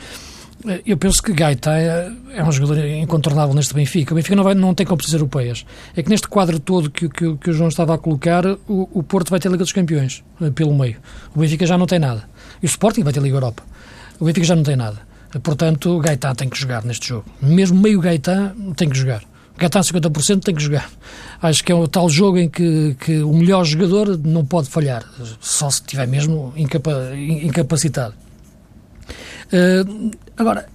eu 0.86 0.98
penso 0.98 1.22
que 1.22 1.34
Gaita 1.34 1.72
é, 1.72 2.12
é, 2.34 2.44
um 2.44 2.52
jogador 2.52 2.86
incontornável 2.86 3.54
neste 3.54 3.74
Benfica. 3.74 4.14
O 4.14 4.16
Benfica 4.16 4.36
não, 4.36 4.44
vai, 4.44 4.54
não 4.54 4.74
tem 4.74 4.86
competições 4.86 5.20
europeias. 5.20 5.66
É 5.96 6.04
que 6.04 6.10
neste 6.10 6.28
quadro 6.28 6.60
todo 6.60 6.90
que, 6.90 7.10
que, 7.10 7.36
que 7.38 7.50
o 7.50 7.54
João 7.54 7.70
estava 7.70 7.96
a 7.96 7.98
colocar, 7.98 8.46
o, 8.46 8.90
o, 8.92 9.04
Porto 9.04 9.30
vai 9.30 9.40
ter 9.40 9.50
Liga 9.50 9.64
dos 9.64 9.74
Campeões 9.74 10.24
eh, 10.42 10.50
pelo 10.52 10.74
meio. 10.74 10.98
O 11.36 11.40
Benfica 11.40 11.66
já 11.66 11.78
não 11.78 11.86
tem 11.86 12.00
nada. 12.00 12.24
E 12.62 12.66
o 12.66 12.68
Sporting 12.68 13.04
vai 13.04 13.14
ter 13.14 13.22
Liga 13.22 13.36
Europa. 13.36 13.64
O 14.20 14.26
Benfica 14.26 14.46
já 14.46 14.56
não 14.56 14.64
tem 14.64 14.76
nada. 14.76 15.00
Portanto, 15.44 15.98
o 15.98 16.00
Gaetan 16.00 16.36
tem 16.36 16.50
que 16.50 16.60
jogar 16.60 16.84
neste 16.84 17.08
jogo. 17.08 17.26
Mesmo 17.42 17.80
meio 17.80 18.00
Gaetan 18.00 18.54
tem 18.76 18.90
que 18.90 18.98
jogar. 18.98 19.24
Gaetan 19.58 19.82
50% 19.82 20.44
tem 20.44 20.56
que 20.56 20.62
jogar. 20.62 20.90
Acho 21.42 21.64
que 21.64 21.72
é 21.72 21.76
o 21.76 21.88
tal 21.88 22.10
jogo 22.10 22.38
em 22.38 22.50
que, 22.50 22.96
que 23.00 23.22
o 23.22 23.34
melhor 23.34 23.64
jogador 23.64 24.18
não 24.18 24.46
pode 24.46 24.70
falhar, 24.70 25.06
só 25.40 25.70
se 25.70 25.82
estiver 25.82 26.08
mesmo 26.08 26.54
incapa, 26.58 27.16
incapacitado. 27.16 28.14
Uh, 29.54 30.12
agora, 30.42 30.66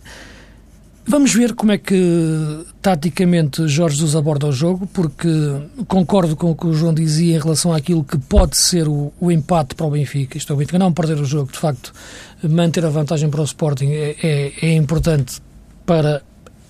vamos 1.04 1.34
ver 1.34 1.54
como 1.54 1.72
é 1.72 1.78
que 1.78 2.64
taticamente 2.80 3.66
Jorge 3.66 3.96
Jesus 3.96 4.14
aborda 4.14 4.46
o 4.46 4.52
jogo, 4.52 4.86
porque 4.86 5.28
concordo 5.88 6.36
com 6.36 6.52
o 6.52 6.56
que 6.56 6.66
o 6.66 6.72
João 6.72 6.94
dizia 6.94 7.36
em 7.36 7.40
relação 7.40 7.72
àquilo 7.72 8.04
que 8.04 8.16
pode 8.16 8.56
ser 8.56 8.86
o, 8.86 9.12
o 9.20 9.30
empate 9.30 9.74
para 9.74 9.86
o 9.86 9.90
Benfica. 9.90 10.38
Isto 10.38 10.52
é, 10.52 10.54
o 10.54 10.58
Benfica 10.58 10.78
não 10.78 10.92
perder 10.92 11.20
o 11.20 11.24
jogo, 11.24 11.50
de 11.50 11.58
facto, 11.58 11.92
manter 12.42 12.84
a 12.84 12.90
vantagem 12.90 13.28
para 13.28 13.40
o 13.40 13.44
Sporting 13.44 13.90
é, 13.90 14.16
é, 14.22 14.52
é 14.62 14.72
importante 14.74 15.40
para, 15.84 16.22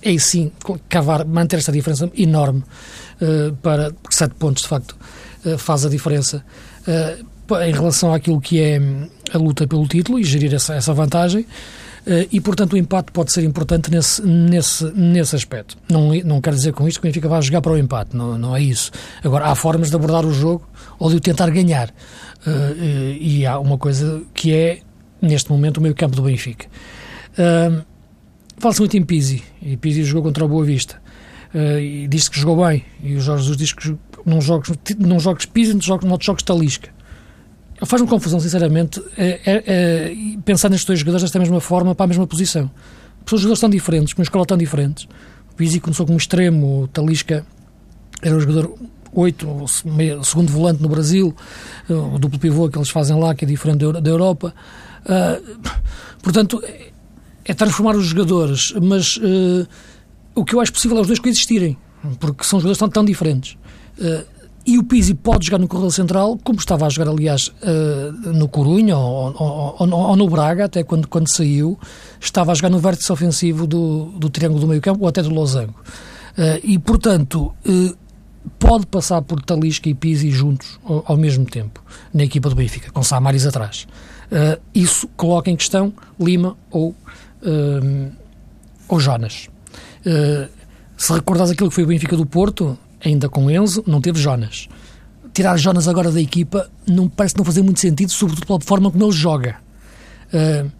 aí 0.04 0.18
sim, 0.18 0.50
cavar, 0.88 1.24
manter 1.26 1.58
esta 1.58 1.72
diferença 1.72 2.10
enorme 2.16 2.62
uh, 3.20 3.54
para, 3.56 3.92
porque 3.92 4.16
sete 4.16 4.34
pontos, 4.36 4.62
de 4.62 4.68
facto, 4.68 4.96
uh, 5.44 5.58
faz 5.58 5.84
a 5.84 5.88
diferença. 5.88 6.44
Uh, 6.86 7.36
em 7.62 7.72
relação 7.72 8.12
àquilo 8.12 8.40
que 8.40 8.60
é 8.60 8.80
a 9.32 9.38
luta 9.38 9.68
pelo 9.68 9.86
título 9.86 10.18
e 10.18 10.24
gerir 10.24 10.52
essa, 10.52 10.74
essa 10.74 10.92
vantagem, 10.92 11.46
e, 12.30 12.40
portanto, 12.40 12.74
o 12.74 12.76
empate 12.76 13.10
pode 13.10 13.32
ser 13.32 13.42
importante 13.42 13.90
nesse, 13.90 14.22
nesse, 14.24 14.84
nesse 14.92 15.34
aspecto. 15.34 15.76
Não, 15.90 16.14
não 16.24 16.40
quero 16.40 16.54
dizer 16.54 16.72
com 16.72 16.86
isto 16.86 17.00
que 17.00 17.06
o 17.06 17.08
Benfica 17.08 17.28
vai 17.28 17.42
jogar 17.42 17.60
para 17.60 17.72
o 17.72 17.78
empate, 17.78 18.16
não, 18.16 18.38
não 18.38 18.54
é 18.54 18.62
isso. 18.62 18.92
Agora, 19.24 19.46
há 19.46 19.54
formas 19.54 19.90
de 19.90 19.96
abordar 19.96 20.24
o 20.24 20.32
jogo 20.32 20.68
ou 20.98 21.10
de 21.10 21.16
o 21.16 21.20
tentar 21.20 21.50
ganhar. 21.50 21.88
Uh, 22.46 23.16
e 23.20 23.44
há 23.44 23.58
uma 23.58 23.76
coisa 23.76 24.22
que 24.32 24.52
é, 24.52 24.80
neste 25.20 25.50
momento, 25.50 25.78
o 25.78 25.80
meio 25.80 25.94
campo 25.94 26.14
do 26.14 26.22
Benfica. 26.22 26.66
Uh, 27.32 27.84
Fala-se 28.58 28.80
muito 28.80 28.96
em 28.96 29.02
Pizzi, 29.02 29.42
e 29.60 29.76
Pizzi 29.76 30.02
jogou 30.02 30.22
contra 30.22 30.44
o 30.44 30.48
Boa 30.48 30.64
Vista. 30.64 31.00
Uh, 31.54 31.78
e 31.78 32.08
disse 32.08 32.30
que 32.30 32.40
jogou 32.40 32.66
bem, 32.66 32.84
e 33.02 33.14
o 33.14 33.20
Jorge 33.20 33.42
Jesus 33.42 33.56
diz 33.56 33.72
que 33.72 33.96
não 34.24 34.40
joga 34.40 34.66
não 34.98 35.20
joga 35.20 35.40
Pizzi, 35.52 35.74
não 35.74 35.80
joga, 35.80 36.06
não 36.06 36.18
joga 36.20 36.42
Talisca. 36.42 36.88
Faz-me 37.84 38.08
confusão, 38.08 38.40
sinceramente, 38.40 39.02
é, 39.18 39.40
é, 39.44 39.64
é, 39.66 40.16
pensar 40.44 40.70
nestes 40.70 40.86
dois 40.86 40.98
jogadores 40.98 41.22
desta 41.22 41.38
mesma 41.38 41.60
forma 41.60 41.94
para 41.94 42.04
a 42.04 42.06
mesma 42.06 42.26
posição. 42.26 42.70
Os 43.24 43.40
jogadores 43.40 43.60
tão 43.60 43.68
diferentes, 43.68 44.14
com 44.14 44.22
uma 44.22 44.24
escola 44.24 44.46
tão 44.46 44.56
diferentes. 44.56 45.06
O 45.52 45.54
Pizzi 45.56 45.80
começou 45.80 46.06
como 46.06 46.16
extremo, 46.16 46.82
o 46.82 46.88
Talisca 46.88 47.44
era 48.22 48.34
o 48.34 48.40
jogador 48.40 48.78
8, 49.12 49.48
o 49.48 49.66
segundo 50.24 50.50
volante 50.50 50.82
no 50.82 50.88
Brasil, 50.88 51.34
o 51.88 52.18
duplo 52.18 52.38
pivô 52.38 52.68
que 52.68 52.78
eles 52.78 52.90
fazem 52.90 53.18
lá, 53.18 53.34
que 53.34 53.44
é 53.44 53.48
diferente 53.48 53.84
da 54.00 54.10
Europa. 54.10 54.54
Uh, 55.04 55.58
portanto, 56.22 56.62
é 57.44 57.54
transformar 57.54 57.96
os 57.96 58.06
jogadores, 58.06 58.74
mas 58.80 59.16
uh, 59.16 59.66
o 60.34 60.44
que 60.44 60.54
eu 60.54 60.60
acho 60.60 60.72
possível 60.72 60.98
é 60.98 61.00
os 61.00 61.06
dois 61.06 61.18
coexistirem, 61.18 61.76
porque 62.20 62.44
são 62.44 62.58
jogadores 62.58 62.78
tão, 62.78 62.88
tão 62.88 63.04
diferentes. 63.04 63.56
Uh, 63.98 64.35
e 64.66 64.78
o 64.78 64.82
Pizzi 64.82 65.14
pode 65.14 65.46
jogar 65.46 65.58
no 65.58 65.68
corredor 65.68 65.92
central, 65.92 66.36
como 66.42 66.58
estava 66.58 66.86
a 66.86 66.88
jogar, 66.88 67.08
aliás, 67.08 67.52
uh, 67.62 68.32
no 68.32 68.48
Corunha 68.48 68.96
ou, 68.96 69.32
ou, 69.38 69.76
ou, 69.78 69.90
ou, 69.92 70.16
no 70.16 70.28
Braga, 70.28 70.64
até 70.64 70.82
quando, 70.82 71.06
quando 71.06 71.32
saiu, 71.32 71.78
estava 72.20 72.50
a 72.50 72.54
jogar 72.54 72.70
no 72.70 72.80
vértice 72.80 73.12
ofensivo 73.12 73.64
do, 73.64 74.06
do 74.18 74.28
triângulo 74.28 74.60
do 74.60 74.66
meio 74.66 74.80
campo 74.80 75.02
ou 75.02 75.08
até 75.08 75.22
do 75.22 75.30
losango. 75.30 75.76
Uh, 76.36 76.58
e, 76.64 76.80
portanto, 76.80 77.54
uh, 77.64 77.96
pode 78.58 78.86
passar 78.86 79.22
por 79.22 79.40
Talisca 79.40 79.88
e 79.88 79.94
Pizzi 79.94 80.32
juntos 80.32 80.80
ao, 80.84 81.16
mesmo 81.16 81.46
tempo, 81.46 81.80
na 82.12 82.24
equipa 82.24 82.48
do 82.48 82.56
Benfica, 82.56 82.90
com 82.90 83.04
Samaris 83.04 83.46
atrás. 83.46 83.86
isso 84.74 85.08
coloca 85.16 85.50
em 85.50 85.56
questão 85.56 85.92
Lima 86.18 86.56
ou, 86.70 86.94
ou 88.88 89.00
Jonas. 89.00 89.48
se 90.96 91.12
recordas 91.12 91.50
aquilo 91.50 91.70
que 91.70 91.74
foi 91.74 91.82
o 91.82 91.88
Benfica 91.88 92.16
do 92.16 92.24
Porto, 92.24 92.78
ainda 93.04 93.28
com 93.28 93.50
Enzo, 93.50 93.82
não 93.86 94.00
teve 94.00 94.18
Jonas. 94.18 94.68
Tirar 95.32 95.56
Jonas 95.56 95.86
agora 95.86 96.10
da 96.10 96.20
equipa 96.20 96.70
não 96.86 97.08
parece 97.08 97.36
não 97.36 97.44
fazer 97.44 97.62
muito 97.62 97.80
sentido, 97.80 98.10
sobretudo 98.10 98.46
pela 98.46 98.60
forma 98.60 98.90
como 98.90 99.04
ele 99.04 99.12
joga. 99.12 99.56
Uh, 100.28 100.70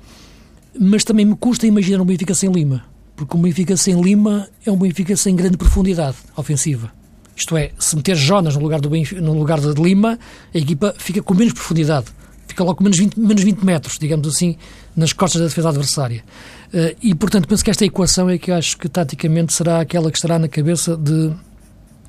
mas 0.78 1.04
também 1.04 1.24
me 1.24 1.36
custa 1.36 1.66
imaginar 1.66 2.00
um 2.00 2.04
Benfica 2.04 2.34
sem 2.34 2.50
Lima, 2.50 2.84
porque 3.14 3.36
um 3.36 3.40
Benfica 3.40 3.76
sem 3.76 4.00
Lima 4.00 4.48
é 4.64 4.70
um 4.70 4.76
Benfica 4.76 5.16
sem 5.16 5.34
grande 5.34 5.56
profundidade 5.56 6.16
ofensiva. 6.36 6.90
Isto 7.36 7.56
é, 7.56 7.70
se 7.78 7.94
meter 7.94 8.16
Jonas 8.16 8.56
no 8.56 8.62
lugar, 8.62 8.80
do 8.80 8.88
Benfica, 8.88 9.20
no 9.20 9.34
lugar 9.34 9.60
de 9.60 9.80
Lima, 9.80 10.18
a 10.54 10.58
equipa 10.58 10.94
fica 10.98 11.22
com 11.22 11.34
menos 11.34 11.52
profundidade. 11.52 12.06
Fica 12.48 12.64
logo 12.64 12.76
com 12.76 12.84
menos 12.84 12.98
20, 12.98 13.18
menos 13.18 13.42
20 13.42 13.64
metros, 13.64 13.98
digamos 13.98 14.26
assim, 14.26 14.56
nas 14.94 15.12
costas 15.12 15.42
da 15.42 15.48
defesa 15.48 15.68
adversária. 15.68 16.24
Uh, 16.68 16.96
e, 17.02 17.14
portanto, 17.14 17.46
penso 17.46 17.62
que 17.62 17.70
esta 17.70 17.84
equação 17.84 18.30
é 18.30 18.38
que 18.38 18.50
acho 18.50 18.78
que, 18.78 18.88
taticamente, 18.88 19.52
será 19.52 19.80
aquela 19.80 20.10
que 20.10 20.16
estará 20.16 20.38
na 20.38 20.48
cabeça 20.48 20.96
de, 20.96 21.32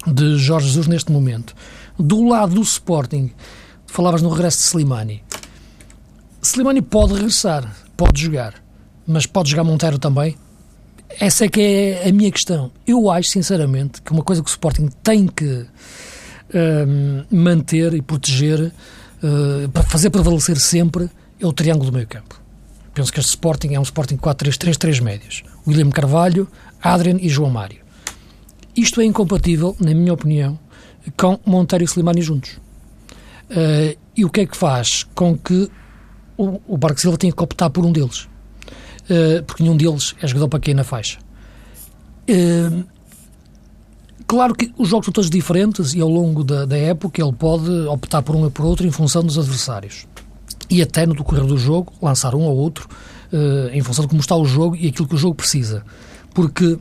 de 0.07 0.37
Jorge 0.37 0.67
Jesus 0.67 0.87
neste 0.87 1.11
momento. 1.11 1.53
Do 1.99 2.27
lado 2.27 2.55
do 2.55 2.61
Sporting, 2.61 3.31
falavas 3.85 4.21
no 4.21 4.29
regresso 4.29 4.59
de 4.59 4.63
Slimani. 4.63 5.23
Slimani 6.41 6.81
pode 6.81 7.13
regressar, 7.13 7.75
pode 7.95 8.21
jogar, 8.21 8.53
mas 9.05 9.25
pode 9.25 9.49
jogar 9.49 9.63
Monteiro 9.63 9.99
também? 9.99 10.35
Essa 11.19 11.45
é 11.45 11.49
que 11.49 11.61
é 11.61 12.09
a 12.09 12.11
minha 12.11 12.31
questão. 12.31 12.71
Eu 12.85 13.09
acho, 13.09 13.29
sinceramente, 13.29 14.01
que 14.01 14.11
uma 14.11 14.23
coisa 14.23 14.43
que 14.43 14.49
o 14.49 14.51
Sporting 14.51 14.89
tem 15.01 15.27
que 15.27 15.65
um, 16.53 17.23
manter 17.31 17.93
e 17.93 18.01
proteger, 18.01 18.59
uh, 18.61 19.69
para 19.69 19.83
fazer 19.83 20.09
prevalecer 20.09 20.57
sempre, 20.57 21.09
é 21.39 21.45
o 21.45 21.53
triângulo 21.53 21.91
do 21.91 21.95
meio 21.95 22.07
campo. 22.07 22.39
Penso 22.93 23.11
que 23.11 23.19
este 23.19 23.29
Sporting 23.29 23.73
é 23.73 23.79
um 23.79 23.83
Sporting 23.83 24.17
4-3-3, 24.17 24.75
3 24.75 24.99
médios. 24.99 25.43
William 25.65 25.89
Carvalho, 25.89 26.47
Adrian 26.81 27.17
e 27.19 27.29
João 27.29 27.49
Mário. 27.49 27.86
Isto 28.77 29.01
é 29.01 29.05
incompatível, 29.05 29.75
na 29.79 29.91
minha 29.95 30.13
opinião, 30.13 30.59
com 31.17 31.39
Monteiro 31.43 31.83
e 31.83 31.87
Slimani 31.87 32.21
juntos. 32.21 32.59
Uh, 33.49 33.97
e 34.15 34.23
o 34.23 34.29
que 34.29 34.41
é 34.41 34.45
que 34.45 34.55
faz 34.55 35.03
com 35.15 35.35
que 35.35 35.67
o, 36.37 36.61
o 36.67 36.77
Barco 36.77 37.01
Silva 37.01 37.17
tenha 37.17 37.33
que 37.33 37.43
optar 37.43 37.71
por 37.71 37.83
um 37.83 37.91
deles? 37.91 38.27
Uh, 39.09 39.41
porque 39.47 39.63
nenhum 39.63 39.75
deles 39.75 40.13
é 40.21 40.27
jogador 40.27 40.49
para 40.49 40.59
quem 40.59 40.75
na 40.75 40.83
faixa. 40.83 41.17
Uh, 42.29 42.85
claro 44.27 44.53
que 44.53 44.71
os 44.77 44.89
jogos 44.89 45.05
são 45.05 45.13
todos 45.13 45.29
diferentes 45.29 45.95
e 45.95 46.01
ao 46.01 46.09
longo 46.09 46.43
da, 46.43 46.65
da, 46.65 46.77
época 46.77 47.19
ele 47.19 47.33
pode 47.33 47.71
optar 47.87 48.21
por 48.21 48.35
um 48.35 48.43
ou 48.43 48.51
por 48.51 48.63
outro 48.63 48.85
em 48.85 48.91
função 48.91 49.23
dos 49.23 49.39
adversários. 49.39 50.05
E 50.69 50.83
até 50.83 51.07
no 51.07 51.15
decorrer 51.15 51.45
do 51.45 51.57
jogo 51.57 51.93
lançar 51.99 52.35
um 52.35 52.41
ou 52.41 52.55
outro 52.55 52.87
em 53.73 53.81
função 53.81 54.05
de 54.05 54.09
como 54.09 54.21
está 54.21 54.35
o 54.35 54.45
jogo 54.45 54.75
e 54.75 54.87
aquilo 54.87 55.07
que 55.07 55.15
o 55.15 55.17
jogo 55.17 55.35
precisa. 55.35 55.83
Porque 56.33 56.77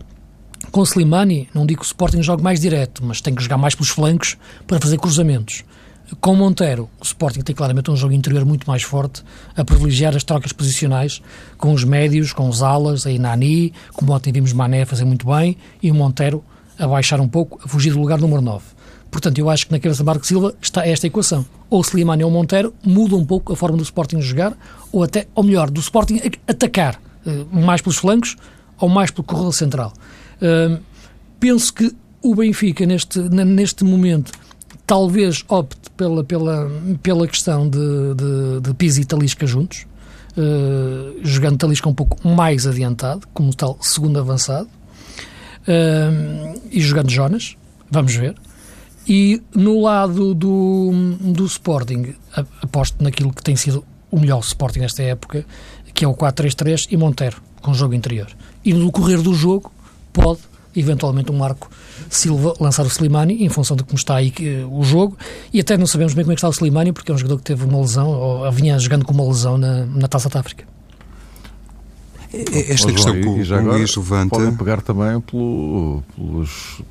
com 0.71 0.83
Slimani, 0.83 1.49
não 1.55 1.67
digo 1.67 1.81
que 1.81 1.87
o 1.87 1.89
Sporting 1.89 2.23
jogue 2.23 2.43
mais 2.43 2.61
direto, 2.61 3.05
mas 3.05 3.21
tem 3.21 3.35
que 3.35 3.43
jogar 3.43 3.57
mais 3.57 3.75
pelos 3.75 3.91
flancos 3.91 4.37
para 4.67 4.79
fazer 4.81 4.99
cruzamentos. 4.99 5.65
Com 6.21 6.37
Montero, 6.37 6.89
o 7.01 7.05
Sporting 7.05 7.41
tem 7.41 7.55
claramente 7.55 7.91
um 7.91 7.97
jogo 7.97 8.13
interior 8.13 8.45
muito 8.45 8.65
mais 8.69 8.83
forte, 8.83 9.25
a 9.57 9.65
privilegiar 9.65 10.15
as 10.15 10.23
trocas 10.23 10.53
posicionais 10.53 11.21
com 11.59 11.73
os 11.73 11.83
médios, 11.83 12.33
com 12.33 12.49
os 12.49 12.63
alas, 12.63 13.07
aí 13.07 13.19
Nani, 13.19 13.73
como 13.93 14.13
ontem 14.13 14.33
vimos 14.33 14.53
Mané 14.53 14.85
fazer 14.85 15.05
muito 15.05 15.27
bem, 15.27 15.57
e 15.83 15.91
o 15.91 15.95
Montero 15.95 16.45
a 16.79 16.87
baixar 16.87 17.21
um 17.21 17.29
pouco, 17.29 17.59
a 17.65 17.69
fugir 17.69 17.93
do 17.93 17.99
lugar 17.99 18.21
número 18.21 18.41
9. 18.41 18.63
Portanto, 19.11 19.39
eu 19.39 19.51
acho 19.51 19.67
que 19.67 19.73
na 19.73 19.81
cabeça 19.81 20.03
de 20.03 20.07
Marco 20.07 20.27
Silva 20.27 20.55
está 20.61 20.87
esta 20.87 21.07
equação. 21.07 21.45
Ou 21.71 21.81
Slimani 21.81 22.23
ou 22.23 22.31
Montero 22.31 22.73
muda 22.85 23.17
um 23.17 23.25
pouco 23.25 23.53
a 23.53 23.57
forma 23.57 23.77
do 23.77 23.83
Sporting 23.83 24.21
jogar, 24.21 24.57
ou 24.93 25.03
até, 25.03 25.27
ou 25.35 25.43
melhor, 25.43 25.71
do 25.71 25.81
Sporting 25.81 26.21
atacar 26.47 27.01
eh, 27.27 27.45
mais 27.51 27.81
pelos 27.81 27.97
flancos 27.97 28.37
ou 28.79 28.89
mais 28.89 29.11
pelo 29.11 29.25
corredor 29.25 29.55
central 29.55 29.93
penso 31.39 31.73
que 31.73 31.95
o 32.23 32.35
Benfica, 32.35 32.85
neste, 32.85 33.21
neste 33.21 33.85
momento, 33.85 34.33
talvez 34.87 35.45
opte 35.49 35.91
pela, 35.97 36.23
pela, 36.25 36.71
pela 37.03 37.27
questão 37.27 37.69
de, 37.69 37.79
de, 37.79 38.61
de 38.63 38.75
Pizzi 38.75 39.03
e 39.03 39.05
Talisca 39.05 39.47
juntos, 39.47 39.87
uh, 40.37 41.19
jogando 41.23 41.59
Talisca 41.59 41.89
um 41.89 41.95
pouco 41.95 42.27
mais 42.27 42.67
adiantado, 42.67 43.27
como 43.33 43.55
tal 43.55 43.79
segundo 43.81 44.19
avançado, 44.19 44.69
uh, 45.69 46.61
e 46.71 46.81
jogando 46.81 47.11
Jonas, 47.11 47.57
vamos 47.91 48.15
ver. 48.15 48.35
E 49.09 49.41
no 49.55 49.83
lado 49.83 50.35
do, 50.35 50.91
do 51.21 51.47
Sporting, 51.47 52.15
aposto 52.63 53.03
naquilo 53.03 53.33
que 53.33 53.43
tem 53.43 53.55
sido 53.55 53.85
o 54.11 54.19
melhor 54.19 54.41
Sporting 54.41 54.81
nesta 54.81 55.03
época, 55.03 55.45
que 55.95 56.05
é 56.05 56.09
o 56.09 56.15
4-3-3 56.15 56.89
e 56.91 56.97
Monteiro, 56.97 57.41
com 57.63 57.73
jogo 57.73 57.95
interior. 57.95 58.27
E 58.65 58.75
no 58.75 58.87
decorrer 58.87 59.23
do 59.23 59.33
jogo 59.33 59.71
pode, 60.17 60.41
eventualmente, 60.75 61.31
um 61.31 61.37
Marco 61.37 61.71
Silva 62.09 62.55
lançar 62.59 62.85
o 62.85 62.89
Slimani 62.89 63.45
em 63.45 63.49
função 63.49 63.77
de 63.77 63.85
como 63.85 63.97
está 63.97 64.17
aí 64.17 64.33
o 64.71 64.83
jogo 64.83 65.17
e 65.53 65.61
até 65.61 65.77
não 65.77 65.87
sabemos 65.87 66.15
bem 66.15 66.25
como 66.25 66.33
é 66.33 66.35
que 66.35 66.39
está 66.39 66.49
o 66.49 66.53
Slimani 66.53 66.93
porque 66.93 67.11
é 67.11 67.15
um 67.15 67.19
jogador 67.19 67.39
que 67.39 67.45
teve 67.45 67.65
uma 67.65 67.81
lesão 67.81 68.09
ou 68.09 68.51
vinha 68.53 68.79
jogando 68.79 69.05
com 69.05 69.13
uma 69.13 69.25
lesão 69.25 69.59
na, 69.59 69.85
na 69.87 70.09
Taça 70.09 70.29
da 70.29 70.41
África. 70.41 70.65
Esta 72.33 72.93
questão 72.93 73.13
que 73.15 73.27
o 73.27 73.33
Luís 73.33 73.97
levanta... 73.97 74.37
Podem 74.37 74.55
pegar 74.55 74.83
também 74.83 75.21
pelo, 75.21 76.03
pelos 76.15 76.83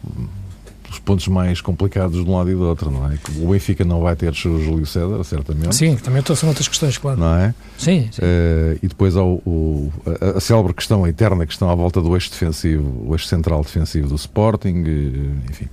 os 0.95 0.99
pontos 0.99 1.27
mais 1.27 1.61
complicados 1.61 2.23
de 2.23 2.29
um 2.29 2.35
lado 2.35 2.49
e 2.49 2.53
do 2.53 2.63
outro, 2.63 2.89
não 2.89 3.11
é? 3.11 3.17
O 3.39 3.51
Benfica 3.51 3.83
não 3.83 4.01
vai 4.01 4.15
ter 4.15 4.31
o 4.31 4.33
Júlio 4.33 4.85
César, 4.85 5.23
certamente. 5.23 5.75
Sim, 5.75 5.95
também 5.97 6.23
são 6.35 6.49
outras 6.49 6.67
questões, 6.67 6.97
claro. 6.97 7.19
Não 7.19 7.35
é? 7.35 7.53
Sim. 7.77 8.09
sim. 8.11 8.21
Uh, 8.21 8.79
e 8.81 8.87
depois 8.87 9.15
há 9.15 9.23
o, 9.23 9.41
o, 9.45 9.93
a, 10.05 10.37
a 10.37 10.39
célebre 10.39 10.73
questão, 10.73 11.03
a 11.03 11.09
eterna 11.09 11.45
questão 11.45 11.69
à 11.69 11.75
volta 11.75 12.01
do 12.01 12.15
eixo 12.15 12.31
defensivo, 12.31 13.05
o 13.07 13.13
eixo 13.13 13.27
central 13.27 13.61
defensivo 13.61 14.07
do 14.07 14.15
Sporting, 14.15 14.83
uh, 14.83 15.51
enfim. 15.51 15.67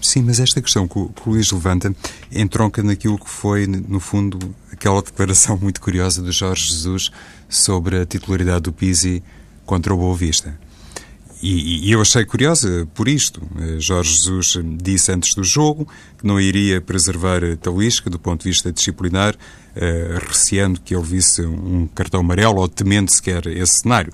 Sim, 0.00 0.22
mas 0.22 0.38
esta 0.38 0.60
questão 0.60 0.86
que 0.86 0.98
o, 0.98 1.08
que 1.08 1.28
o 1.28 1.32
Luís 1.32 1.50
levanta 1.50 1.94
entronca 2.30 2.82
naquilo 2.82 3.18
que 3.18 3.28
foi, 3.28 3.66
no 3.66 3.98
fundo, 3.98 4.54
aquela 4.72 5.02
declaração 5.02 5.58
muito 5.60 5.80
curiosa 5.80 6.22
do 6.22 6.30
Jorge 6.30 6.70
Jesus 6.70 7.10
sobre 7.48 8.00
a 8.00 8.06
titularidade 8.06 8.62
do 8.62 8.72
Pizzi 8.72 9.22
contra 9.66 9.92
o 9.92 9.96
Boa 9.96 10.14
Vista 10.14 10.54
e, 11.42 11.88
e, 11.88 11.92
eu 11.92 12.00
achei 12.00 12.24
curiosa 12.24 12.86
por 12.94 13.06
isto. 13.06 13.40
Eh, 13.60 13.78
Jorge 13.78 14.12
Jesus 14.12 14.58
disse 14.80 15.12
antes 15.12 15.34
do 15.34 15.44
jogo 15.44 15.88
que 16.18 16.26
não 16.26 16.40
iria 16.40 16.80
preservar 16.80 17.40
Talisca 17.58 18.10
do 18.10 18.18
ponto 18.18 18.42
de 18.42 18.48
vista 18.50 18.72
disciplinar, 18.72 19.34
uh, 19.34 20.26
receando 20.26 20.80
que 20.80 20.94
ele 20.94 21.04
visse 21.04 21.42
um 21.42 21.86
cartão 21.94 22.20
amarelo 22.20 22.56
ou 22.56 22.68
temendo 22.68 23.10
sequer 23.10 23.46
esse 23.46 23.80
cenário. 23.80 24.12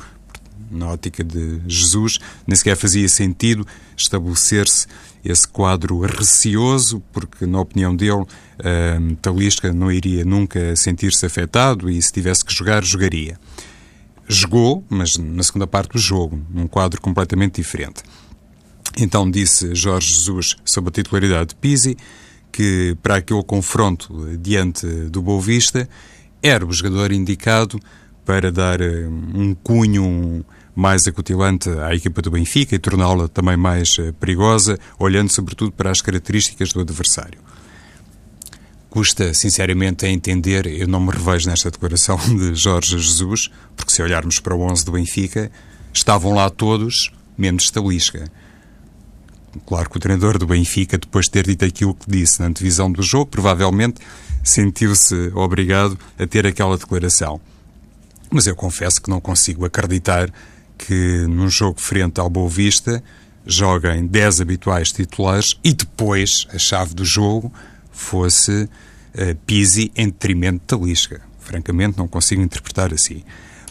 Na 0.71 0.88
ótica 0.88 1.25
de 1.25 1.61
Jesus, 1.66 2.19
nem 2.47 2.57
sequer 2.57 2.76
fazia 2.76 3.09
sentido 3.09 3.66
estabelecer-se 3.97 4.87
esse 5.25 5.49
quadro 5.49 6.00
receoso, 6.00 7.02
porque, 7.11 7.47
na 7.47 7.61
opinião 7.61 7.97
dele, 7.97 8.23
uh, 8.23 9.16
Talisca 9.23 9.73
não 9.73 9.90
iria 9.90 10.25
nunca 10.25 10.76
sentir-se 10.76 11.25
afetado 11.25 11.88
e, 11.88 12.00
se 12.02 12.12
tivesse 12.12 12.45
que 12.45 12.52
jogar, 12.52 12.85
jogaria 12.85 13.38
jogou, 14.28 14.85
mas 14.88 15.16
na 15.16 15.43
segunda 15.43 15.66
parte 15.66 15.93
do 15.93 15.99
jogo, 15.99 16.40
num 16.50 16.66
quadro 16.66 17.00
completamente 17.00 17.57
diferente. 17.57 18.02
Então 18.99 19.31
disse 19.31 19.75
Jorge 19.75 20.09
Jesus 20.14 20.57
sobre 20.64 20.88
a 20.90 20.93
titularidade 20.93 21.49
de 21.50 21.54
Pizzi 21.57 21.97
que 22.52 22.97
para 23.02 23.16
aquele 23.16 23.43
confronto 23.43 24.37
diante 24.38 24.87
do 24.87 25.21
Boa 25.21 25.40
Vista 25.40 25.88
era 26.40 26.64
o 26.64 26.73
jogador 26.73 27.11
indicado 27.11 27.81
para 28.25 28.52
dar 28.52 28.81
eh, 28.81 29.09
um 29.09 29.54
cunho 29.54 30.45
mais 30.75 31.07
acutilante 31.09 31.69
à 31.69 31.95
equipa 31.95 32.23
do 32.23 32.31
Benfica 32.31 32.75
e 32.75 32.78
torná-la 32.78 33.26
também 33.26 33.57
mais 33.57 33.97
eh, 33.99 34.12
perigosa, 34.12 34.78
olhando 34.99 35.31
sobretudo 35.31 35.73
para 35.73 35.90
as 35.90 36.00
características 36.00 36.73
do 36.73 36.81
adversário 36.81 37.40
custa 38.95 39.35
sinceramente 39.35 40.07
a 40.07 40.09
entender, 40.09 40.69
eu 40.69 40.87
não 40.87 41.01
me 41.01 41.11
revejo 41.11 41.51
nesta 41.51 41.69
declaração 41.69 42.17
de 42.39 42.55
Jorge 42.55 42.97
Jesus, 42.97 43.51
porque 43.75 43.93
se 43.93 44.01
olharmos 44.01 44.39
para 44.39 44.55
o 44.55 44.61
11 44.61 44.85
do 44.85 44.93
Benfica, 44.93 45.51
estavam 45.93 46.33
lá 46.33 46.49
todos, 46.49 47.11
menos 47.37 47.73
Talisca. 47.73 48.31
Claro 49.67 49.91
que 49.91 49.97
o 49.97 50.01
treinador 50.01 50.39
do 50.39 50.47
Benfica, 50.47 50.97
depois 50.97 51.25
de 51.25 51.33
ter 51.33 51.45
dito 51.45 51.65
aquilo 51.65 51.93
que 51.93 52.09
disse 52.09 52.39
na 52.39 52.47
antevisão 52.47 52.91
do 52.91 53.03
jogo, 53.03 53.27
provavelmente 53.27 54.01
sentiu-se 54.45 55.33
obrigado 55.35 55.99
a 56.17 56.25
ter 56.25 56.47
aquela 56.47 56.79
declaração. 56.79 57.41
Mas 58.31 58.47
eu 58.47 58.55
confesso 58.55 59.03
que 59.03 59.11
não 59.11 59.21
consigo 59.21 59.65
acreditar 59.65 60.33
que 60.79 61.27
num 61.29 61.51
jogo 61.51 61.81
frente 61.81 62.21
ao 62.21 62.31
Boa 62.31 62.49
Vista 62.49 63.03
joguem 63.45 64.07
10 64.07 64.41
habituais 64.41 64.93
titulares 64.93 65.59
e 65.65 65.73
depois 65.73 66.47
a 66.55 66.59
chave 66.59 66.95
do 66.95 67.05
jogo 67.05 67.53
fosse 67.95 68.63
uh, 68.63 69.37
Pisi 69.47 69.91
em 69.97 70.07
detrimento 70.07 70.61
de 70.61 70.67
Talisca. 70.67 71.21
Francamente, 71.41 71.99
não 71.99 72.09
consigo 72.09 72.43
interpretar 72.43 72.93
assim. 72.93 73.23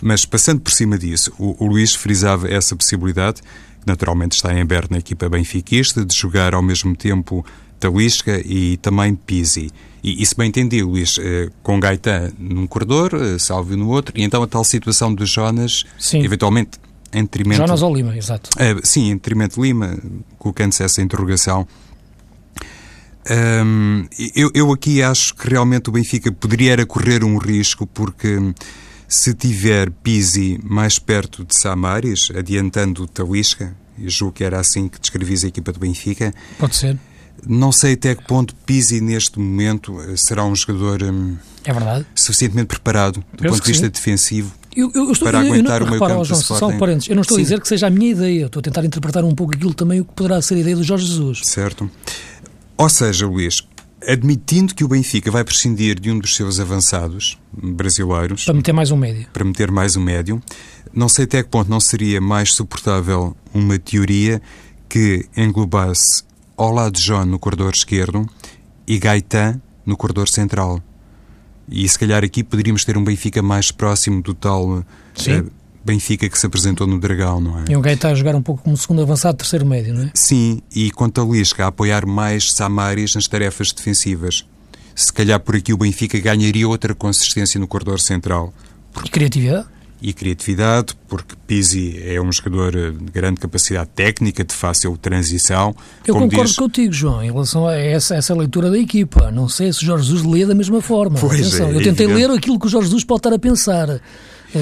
Mas, 0.01 0.25
passando 0.25 0.59
por 0.59 0.71
cima 0.71 0.97
disso, 0.97 1.31
o, 1.37 1.63
o 1.63 1.67
Luís 1.67 1.95
frisava 1.95 2.47
essa 2.47 2.75
possibilidade, 2.75 3.41
que 3.41 3.87
naturalmente 3.87 4.33
está 4.33 4.53
em 4.53 4.61
aberto 4.61 4.91
na 4.91 4.97
equipa 4.97 5.29
benfiquista, 5.29 6.03
de 6.05 6.15
jogar 6.15 6.53
ao 6.53 6.61
mesmo 6.61 6.95
tempo 6.95 7.45
Talisca 7.79 8.41
e 8.45 8.77
também 8.77 9.15
Pisi. 9.15 9.71
E, 10.03 10.21
e 10.21 10.25
se 10.25 10.35
bem 10.35 10.49
entendi, 10.49 10.81
Luís, 10.83 11.17
eh, 11.19 11.49
com 11.61 11.79
Gaetan 11.79 12.31
num 12.37 12.67
corredor, 12.67 13.13
eh, 13.13 13.39
Salvio 13.39 13.77
no 13.77 13.89
outro, 13.89 14.13
e 14.17 14.23
então 14.23 14.43
a 14.43 14.47
tal 14.47 14.63
situação 14.63 15.15
de 15.15 15.25
Jonas, 15.25 15.85
Sim. 15.97 16.23
eventualmente 16.23 16.71
em 17.13 17.23
detrimento... 17.23 17.61
Jonas 17.61 17.81
ou 17.81 17.95
Lima, 17.95 18.17
exato. 18.17 18.49
Eh, 18.57 18.75
sim, 18.83 19.11
em 19.11 19.13
detrimento 19.13 19.55
de 19.55 19.61
Lima, 19.61 19.97
colocando-se 20.37 20.83
essa 20.83 21.01
interrogação 21.01 21.67
um, 23.29 24.05
eu, 24.35 24.51
eu, 24.53 24.71
aqui 24.71 25.01
acho 25.01 25.33
que 25.35 25.49
realmente 25.49 25.89
o 25.89 25.93
Benfica 25.93 26.31
poderia 26.31 26.85
correr 26.85 27.23
um 27.23 27.37
risco, 27.37 27.87
porque 27.87 28.37
se 29.07 29.33
tiver 29.33 29.89
Pisi 29.89 30.59
mais 30.63 30.99
perto 30.99 31.45
de 31.45 31.55
Samaris, 31.55 32.29
adiantando 32.35 33.03
o 33.03 33.07
Talisca, 33.07 33.75
e 33.97 34.09
julgo 34.09 34.33
que 34.33 34.43
era 34.43 34.59
assim 34.59 34.87
que 34.87 34.99
descrevis 34.99 35.43
a 35.43 35.47
equipa 35.47 35.71
do 35.71 35.79
Benfica. 35.79 36.33
Pode 36.57 36.75
ser. 36.75 36.97
Não 37.45 37.71
sei 37.71 37.93
até 37.93 38.15
que 38.15 38.25
ponto 38.25 38.55
Pisi, 38.65 39.01
neste 39.01 39.39
momento, 39.39 39.97
será 40.17 40.45
um 40.45 40.55
jogador 40.55 41.03
um, 41.03 41.37
é 41.63 41.73
verdade. 41.73 42.05
suficientemente 42.15 42.67
preparado 42.67 43.23
do 43.33 43.43
ponto 43.43 43.61
de 43.61 43.71
vista 43.71 43.85
sim. 43.85 43.91
defensivo. 43.91 44.51
Eu, 44.75 44.91
eu 44.93 45.11
estou, 45.11 45.27
para 45.27 45.39
aguentar 45.39 45.81
eu, 45.81 45.87
o 45.87 45.89
meio 45.89 45.99
campo 45.99 46.23
João, 46.25 46.41
só 46.41 46.67
um 46.67 46.77
parênteses, 46.77 47.09
eu 47.09 47.15
não 47.15 47.21
estou 47.21 47.37
Sim. 47.37 47.41
a 47.41 47.43
dizer 47.43 47.61
que 47.61 47.67
seja 47.67 47.87
a 47.87 47.89
minha 47.91 48.11
ideia, 48.11 48.45
estou 48.47 48.59
a 48.59 48.63
tentar 48.63 48.83
interpretar 48.83 49.23
um 49.23 49.35
pouco 49.35 49.53
aquilo 49.55 49.73
também 49.73 50.01
o 50.01 50.05
que 50.05 50.13
poderá 50.13 50.41
ser 50.41 50.55
a 50.55 50.59
ideia 50.59 50.75
do 50.75 50.83
Jorge 50.83 51.05
Jesus. 51.05 51.41
Certo. 51.43 51.89
Ou 52.77 52.89
seja, 52.89 53.27
Luís, 53.27 53.67
admitindo 54.07 54.73
que 54.73 54.83
o 54.83 54.87
Benfica 54.87 55.31
vai 55.31 55.43
prescindir 55.43 55.99
de 55.99 56.11
um 56.11 56.19
dos 56.19 56.35
seus 56.35 56.59
avançados 56.59 57.37
brasileiros. 57.51 58.45
Para 58.45 58.53
meter 58.53 58.73
mais 58.73 58.91
um 58.91 58.97
médio. 58.97 59.27
Para 59.31 59.43
meter 59.43 59.71
mais 59.71 59.95
um 59.95 60.01
médio. 60.01 60.41
Não 60.93 61.09
sei 61.09 61.25
até 61.25 61.41
que 61.41 61.49
ponto 61.49 61.69
não 61.69 61.79
seria 61.79 62.19
mais 62.19 62.53
suportável 62.53 63.35
uma 63.53 63.79
teoria 63.79 64.41
que 64.89 65.25
englobasse 65.35 66.23
ao 66.55 66.71
lado 66.71 66.93
de 66.93 67.03
John 67.03 67.25
no 67.25 67.39
corredor 67.39 67.73
esquerdo 67.73 68.27
e 68.87 68.99
Gaetan 68.99 69.61
no 69.85 69.97
corredor 69.97 70.27
central. 70.27 70.81
E 71.69 71.87
se 71.87 71.97
calhar 71.97 72.23
aqui 72.23 72.43
poderíamos 72.43 72.83
ter 72.83 72.97
um 72.97 73.03
Benfica 73.03 73.41
mais 73.41 73.71
próximo 73.71 74.21
do 74.21 74.33
tal 74.33 74.83
Sim. 75.15 75.47
Benfica 75.83 76.29
que 76.29 76.39
se 76.39 76.45
apresentou 76.45 76.87
no 76.87 76.99
Dragão, 76.99 77.41
não 77.41 77.59
é? 77.59 77.65
E 77.69 77.75
o 77.75 77.81
Gaeta 77.81 78.09
a 78.09 78.15
jogar 78.15 78.35
um 78.35 78.41
pouco 78.41 78.63
como 78.63 78.77
segundo 78.77 79.01
avançado, 79.01 79.37
terceiro 79.37 79.65
médio, 79.65 79.93
não 79.93 80.03
é? 80.03 80.11
Sim, 80.13 80.61
e 80.73 80.89
quanto 80.91 81.21
a 81.21 81.25
Lisca 81.25 81.65
a 81.65 81.67
apoiar 81.67 82.05
mais 82.05 82.53
Samaris 82.53 83.15
nas 83.15 83.27
tarefas 83.27 83.71
defensivas. 83.71 84.45
Se 84.95 85.11
calhar 85.11 85.39
por 85.39 85.55
aqui 85.55 85.73
o 85.73 85.77
Benfica 85.77 86.19
ganharia 86.19 86.67
outra 86.67 86.93
consistência 86.93 87.59
no 87.59 87.67
corredor 87.67 87.99
central. 87.99 88.53
E 89.03 89.09
criatividade? 89.09 89.67
E 90.01 90.11
criatividade, 90.11 90.93
porque 91.07 91.33
Pizzi 91.47 91.97
é 92.05 92.21
um 92.21 92.29
jogador 92.31 92.73
de 92.73 93.05
grande 93.11 93.39
capacidade 93.39 93.89
técnica, 93.95 94.43
de 94.43 94.53
fácil 94.53 94.97
transição. 94.97 95.73
Eu 96.05 96.15
concordo 96.15 96.49
diz... 96.49 96.57
contigo, 96.57 96.91
João, 96.91 97.23
em 97.23 97.31
relação 97.31 97.67
a 97.67 97.75
essa, 97.75 98.15
essa, 98.15 98.35
leitura 98.35 98.69
da 98.69 98.77
equipa. 98.77 99.31
Não 99.31 99.47
sei 99.47 99.71
se 99.71 99.81
o 99.81 99.85
Jorge 99.85 100.05
Jesus 100.05 100.23
lê 100.23 100.45
da 100.45 100.53
mesma 100.53 100.81
forma. 100.81 101.17
Pois 101.17 101.39
Atenção, 101.39 101.69
é, 101.69 101.75
eu 101.75 101.81
tentei 101.81 102.05
ler 102.05 102.29
aquilo 102.29 102.59
que 102.59 102.67
o 102.67 102.69
Jorge 102.69 102.87
Jesus 102.87 103.05
pode 103.05 103.19
estar 103.19 103.33
a 103.33 103.39
pensar. 103.39 104.01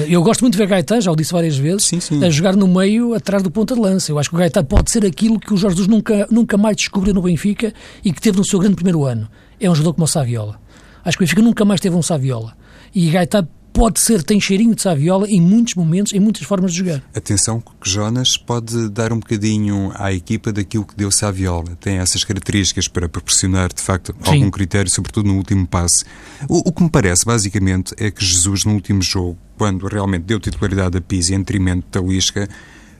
Eu 0.08 0.22
gosto 0.22 0.40
muito 0.40 0.54
de 0.54 0.58
ver 0.58 0.66
Gaetan, 0.66 1.00
já 1.00 1.12
o 1.12 1.16
disse 1.16 1.32
várias 1.32 1.56
vezes, 1.56 1.84
sim, 1.84 2.00
sim. 2.00 2.24
a 2.24 2.30
jogar 2.30 2.56
no 2.56 2.66
meio, 2.66 3.14
atrás 3.14 3.42
do 3.42 3.50
ponta 3.50 3.74
de 3.74 3.80
lança. 3.80 4.10
Eu 4.10 4.18
acho 4.18 4.30
que 4.30 4.36
o 4.36 4.38
Gaetan 4.38 4.64
pode 4.64 4.90
ser 4.90 5.04
aquilo 5.04 5.38
que 5.38 5.52
o 5.52 5.56
Jorge 5.56 5.76
Jesus 5.76 5.88
nunca, 5.88 6.26
nunca 6.30 6.56
mais 6.56 6.76
descobriu 6.76 7.12
no 7.12 7.22
Benfica 7.22 7.72
e 8.04 8.12
que 8.12 8.20
teve 8.20 8.38
no 8.38 8.44
seu 8.44 8.58
grande 8.58 8.74
primeiro 8.74 9.04
ano. 9.04 9.28
É 9.60 9.70
um 9.70 9.74
jogador 9.74 9.94
como 9.94 10.04
o 10.04 10.08
Saviola. 10.08 10.60
Acho 11.04 11.18
que 11.18 11.22
o 11.22 11.26
Benfica 11.26 11.42
nunca 11.42 11.64
mais 11.64 11.80
teve 11.80 11.94
um 11.94 12.02
Saviola. 12.02 12.54
E 12.94 13.10
Gaetan 13.10 13.46
pode 13.72 14.00
ser, 14.00 14.22
tem 14.22 14.40
cheirinho 14.40 14.74
de 14.74 14.82
saviola 14.82 15.28
em 15.28 15.40
muitos 15.40 15.74
momentos, 15.74 16.12
em 16.12 16.20
muitas 16.20 16.42
formas 16.42 16.72
de 16.72 16.78
jogar. 16.78 17.02
Atenção 17.14 17.60
que 17.60 17.88
Jonas 17.88 18.36
pode 18.36 18.88
dar 18.90 19.12
um 19.12 19.18
bocadinho 19.18 19.92
à 19.94 20.12
equipa 20.12 20.52
daquilo 20.52 20.84
que 20.84 20.94
deu 20.94 21.10
Saviola. 21.10 21.76
Tem 21.80 21.98
essas 21.98 22.24
características 22.24 22.88
para 22.88 23.08
proporcionar, 23.08 23.72
de 23.72 23.82
facto, 23.82 24.14
Sim. 24.24 24.34
algum 24.34 24.50
critério, 24.50 24.90
sobretudo 24.90 25.28
no 25.28 25.36
último 25.36 25.66
passe. 25.66 26.04
O, 26.48 26.68
o, 26.68 26.72
que 26.72 26.82
me 26.82 26.90
parece, 26.90 27.24
basicamente, 27.24 27.94
é 27.98 28.10
que 28.10 28.24
Jesus, 28.24 28.64
no 28.64 28.74
último 28.74 29.02
jogo, 29.02 29.38
quando 29.56 29.86
realmente 29.86 30.24
deu 30.24 30.40
titularidade 30.40 30.96
a 30.98 31.00
Pizzi 31.00 31.34
em 31.34 31.38
detrimento 31.38 31.86
da 31.90 32.06
Lisca, 32.06 32.48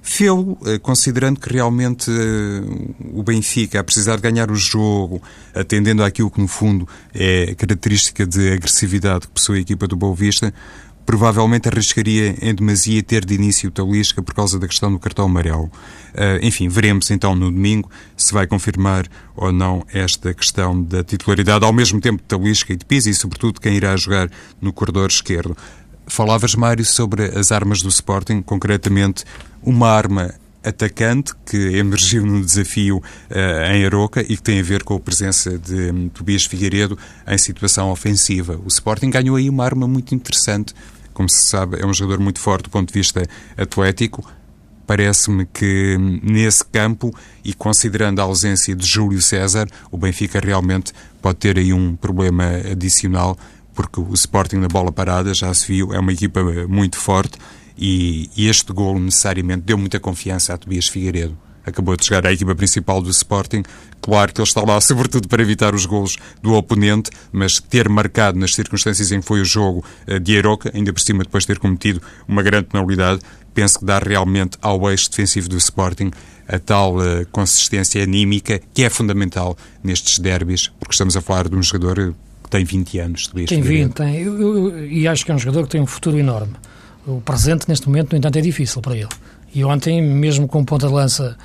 Fê-lo 0.04 0.58
eh, 0.66 0.80
considerando 0.80 1.38
que 1.38 1.52
realmente 1.52 2.10
eh, 2.10 2.60
o 3.14 3.22
Benfica, 3.22 3.78
a 3.78 3.84
precisar 3.84 4.16
de 4.16 4.22
ganhar 4.22 4.50
o 4.50 4.56
jogo, 4.56 5.22
atendendo 5.54 6.02
àquilo 6.02 6.28
que 6.28 6.40
no 6.40 6.48
fundo 6.48 6.88
é 7.14 7.54
característica 7.54 8.26
de 8.26 8.52
agressividade 8.52 9.28
que 9.28 9.32
possui 9.32 9.58
a 9.58 9.60
equipa 9.60 9.86
do 9.86 9.94
Boa 9.94 10.14
Vista, 10.14 10.52
provavelmente 11.06 11.68
arriscaria 11.68 12.36
em 12.40 12.54
demasia 12.54 13.02
ter 13.02 13.24
de 13.24 13.34
início 13.34 13.68
o 13.68 13.72
Talisca 13.72 14.22
por 14.22 14.34
causa 14.34 14.58
da 14.58 14.66
questão 14.66 14.92
do 14.92 14.98
cartão 14.98 15.26
amarelo. 15.26 15.70
Uh, 16.14 16.38
enfim, 16.42 16.68
veremos 16.68 17.10
então 17.10 17.34
no 17.34 17.50
domingo 17.50 17.90
se 18.16 18.32
vai 18.32 18.46
confirmar 18.46 19.06
ou 19.34 19.50
não 19.50 19.84
esta 19.92 20.32
questão 20.34 20.80
da 20.82 21.02
titularidade, 21.02 21.64
ao 21.64 21.72
mesmo 21.72 22.00
tempo 22.00 22.22
de 22.22 22.28
Talisca 22.28 22.72
e 22.72 22.76
de 22.76 22.84
Pisa 22.84 23.10
e, 23.10 23.14
sobretudo, 23.14 23.60
quem 23.60 23.76
irá 23.76 23.96
jogar 23.96 24.30
no 24.60 24.72
corredor 24.72 25.08
esquerdo. 25.08 25.56
Falavas, 26.06 26.54
Mário, 26.54 26.84
sobre 26.84 27.24
as 27.24 27.52
armas 27.52 27.80
do 27.80 27.88
Sporting, 27.88 28.42
concretamente 28.42 29.24
uma 29.62 29.88
arma 29.88 30.34
atacante 30.64 31.32
que 31.44 31.56
emergiu 31.76 32.24
no 32.24 32.44
desafio 32.44 32.98
uh, 32.98 33.72
em 33.72 33.84
Aroca 33.84 34.20
e 34.22 34.36
que 34.36 34.42
tem 34.42 34.60
a 34.60 34.62
ver 34.62 34.84
com 34.84 34.94
a 34.94 35.00
presença 35.00 35.58
de 35.58 35.90
um, 35.90 36.08
Tobias 36.08 36.44
Figueiredo 36.44 36.96
em 37.26 37.38
situação 37.38 37.90
ofensiva. 37.90 38.58
O 38.64 38.68
Sporting 38.68 39.10
ganhou 39.10 39.36
aí 39.36 39.48
uma 39.50 39.64
arma 39.64 39.88
muito 39.88 40.14
interessante. 40.14 40.74
Como 41.12 41.28
se 41.28 41.46
sabe, 41.46 41.78
é 41.80 41.86
um 41.86 41.92
jogador 41.92 42.22
muito 42.22 42.38
forte 42.38 42.64
do 42.64 42.70
ponto 42.70 42.88
de 42.88 42.94
vista 42.94 43.22
atlético. 43.56 44.24
Parece-me 44.86 45.46
que 45.46 45.96
hum, 45.98 46.20
nesse 46.22 46.64
campo 46.64 47.14
e 47.44 47.52
considerando 47.52 48.20
a 48.20 48.22
ausência 48.22 48.74
de 48.74 48.86
Júlio 48.86 49.20
César, 49.20 49.66
o 49.90 49.98
Benfica 49.98 50.40
realmente 50.40 50.92
pode 51.20 51.38
ter 51.38 51.58
aí 51.58 51.72
um 51.72 51.96
problema 51.96 52.44
adicional, 52.70 53.36
porque 53.74 54.00
o 54.00 54.12
Sporting 54.14 54.56
na 54.56 54.68
bola 54.68 54.92
parada, 54.92 55.32
já 55.34 55.52
se 55.54 55.66
viu, 55.66 55.92
é 55.92 55.98
uma 55.98 56.12
equipa 56.12 56.42
muito 56.68 56.96
forte 56.98 57.38
e, 57.76 58.30
e 58.36 58.48
este 58.48 58.72
gol 58.72 58.98
necessariamente 58.98 59.62
deu 59.62 59.78
muita 59.78 59.98
confiança 59.98 60.54
a 60.54 60.58
Tobias 60.58 60.88
Figueiredo 60.88 61.36
acabou 61.64 61.96
de 61.96 62.04
chegar 62.04 62.26
à 62.26 62.32
equipa 62.32 62.54
principal 62.54 63.00
do 63.00 63.10
Sporting. 63.10 63.62
Claro 64.00 64.32
que 64.32 64.40
ele 64.40 64.48
está 64.48 64.62
lá, 64.62 64.80
sobretudo, 64.82 65.28
para 65.28 65.42
evitar 65.42 65.74
os 65.74 65.86
golos 65.86 66.16
do 66.42 66.54
oponente, 66.54 67.10
mas 67.30 67.60
ter 67.60 67.88
marcado 67.88 68.38
nas 68.38 68.54
circunstâncias 68.54 69.12
em 69.12 69.20
que 69.20 69.26
foi 69.26 69.40
o 69.40 69.44
jogo 69.44 69.84
eh, 70.06 70.18
de 70.18 70.36
Aroca, 70.36 70.70
ainda 70.74 70.92
por 70.92 71.00
cima 71.00 71.22
depois 71.22 71.44
de 71.44 71.48
ter 71.48 71.58
cometido 71.58 72.02
uma 72.26 72.42
grande 72.42 72.66
penalidade, 72.66 73.22
penso 73.54 73.78
que 73.78 73.84
dá 73.84 73.98
realmente 73.98 74.58
ao 74.60 74.90
eixo 74.90 75.10
defensivo 75.10 75.48
do 75.48 75.56
Sporting 75.56 76.10
a 76.48 76.58
tal 76.58 76.96
uh, 76.96 77.24
consistência 77.30 78.02
anímica 78.02 78.60
que 78.74 78.82
é 78.82 78.90
fundamental 78.90 79.56
nestes 79.82 80.18
derbys, 80.18 80.68
porque 80.80 80.92
estamos 80.92 81.16
a 81.16 81.20
falar 81.20 81.48
de 81.48 81.54
um 81.54 81.62
jogador 81.62 81.98
eh, 81.98 82.12
tem 82.52 82.64
20 82.64 82.98
anos. 82.98 83.26
Tem 83.28 83.62
20, 83.62 83.92
tem. 83.94 84.20
Eu, 84.20 84.38
eu, 84.38 84.86
e 84.86 85.08
acho 85.08 85.24
que 85.24 85.32
é 85.32 85.34
um 85.34 85.38
jogador 85.38 85.64
que 85.64 85.70
tem 85.70 85.80
um 85.80 85.86
futuro 85.86 86.18
enorme. 86.18 86.52
O 87.06 87.20
presente, 87.22 87.66
neste 87.66 87.86
momento, 87.86 88.12
no 88.12 88.18
entanto, 88.18 88.38
é 88.38 88.42
difícil 88.42 88.82
para 88.82 88.94
ele. 88.94 89.08
E 89.54 89.64
ontem, 89.64 90.02
mesmo 90.02 90.46
com 90.46 90.62
ponta 90.62 90.86
de 90.86 90.92
lança 90.92 91.36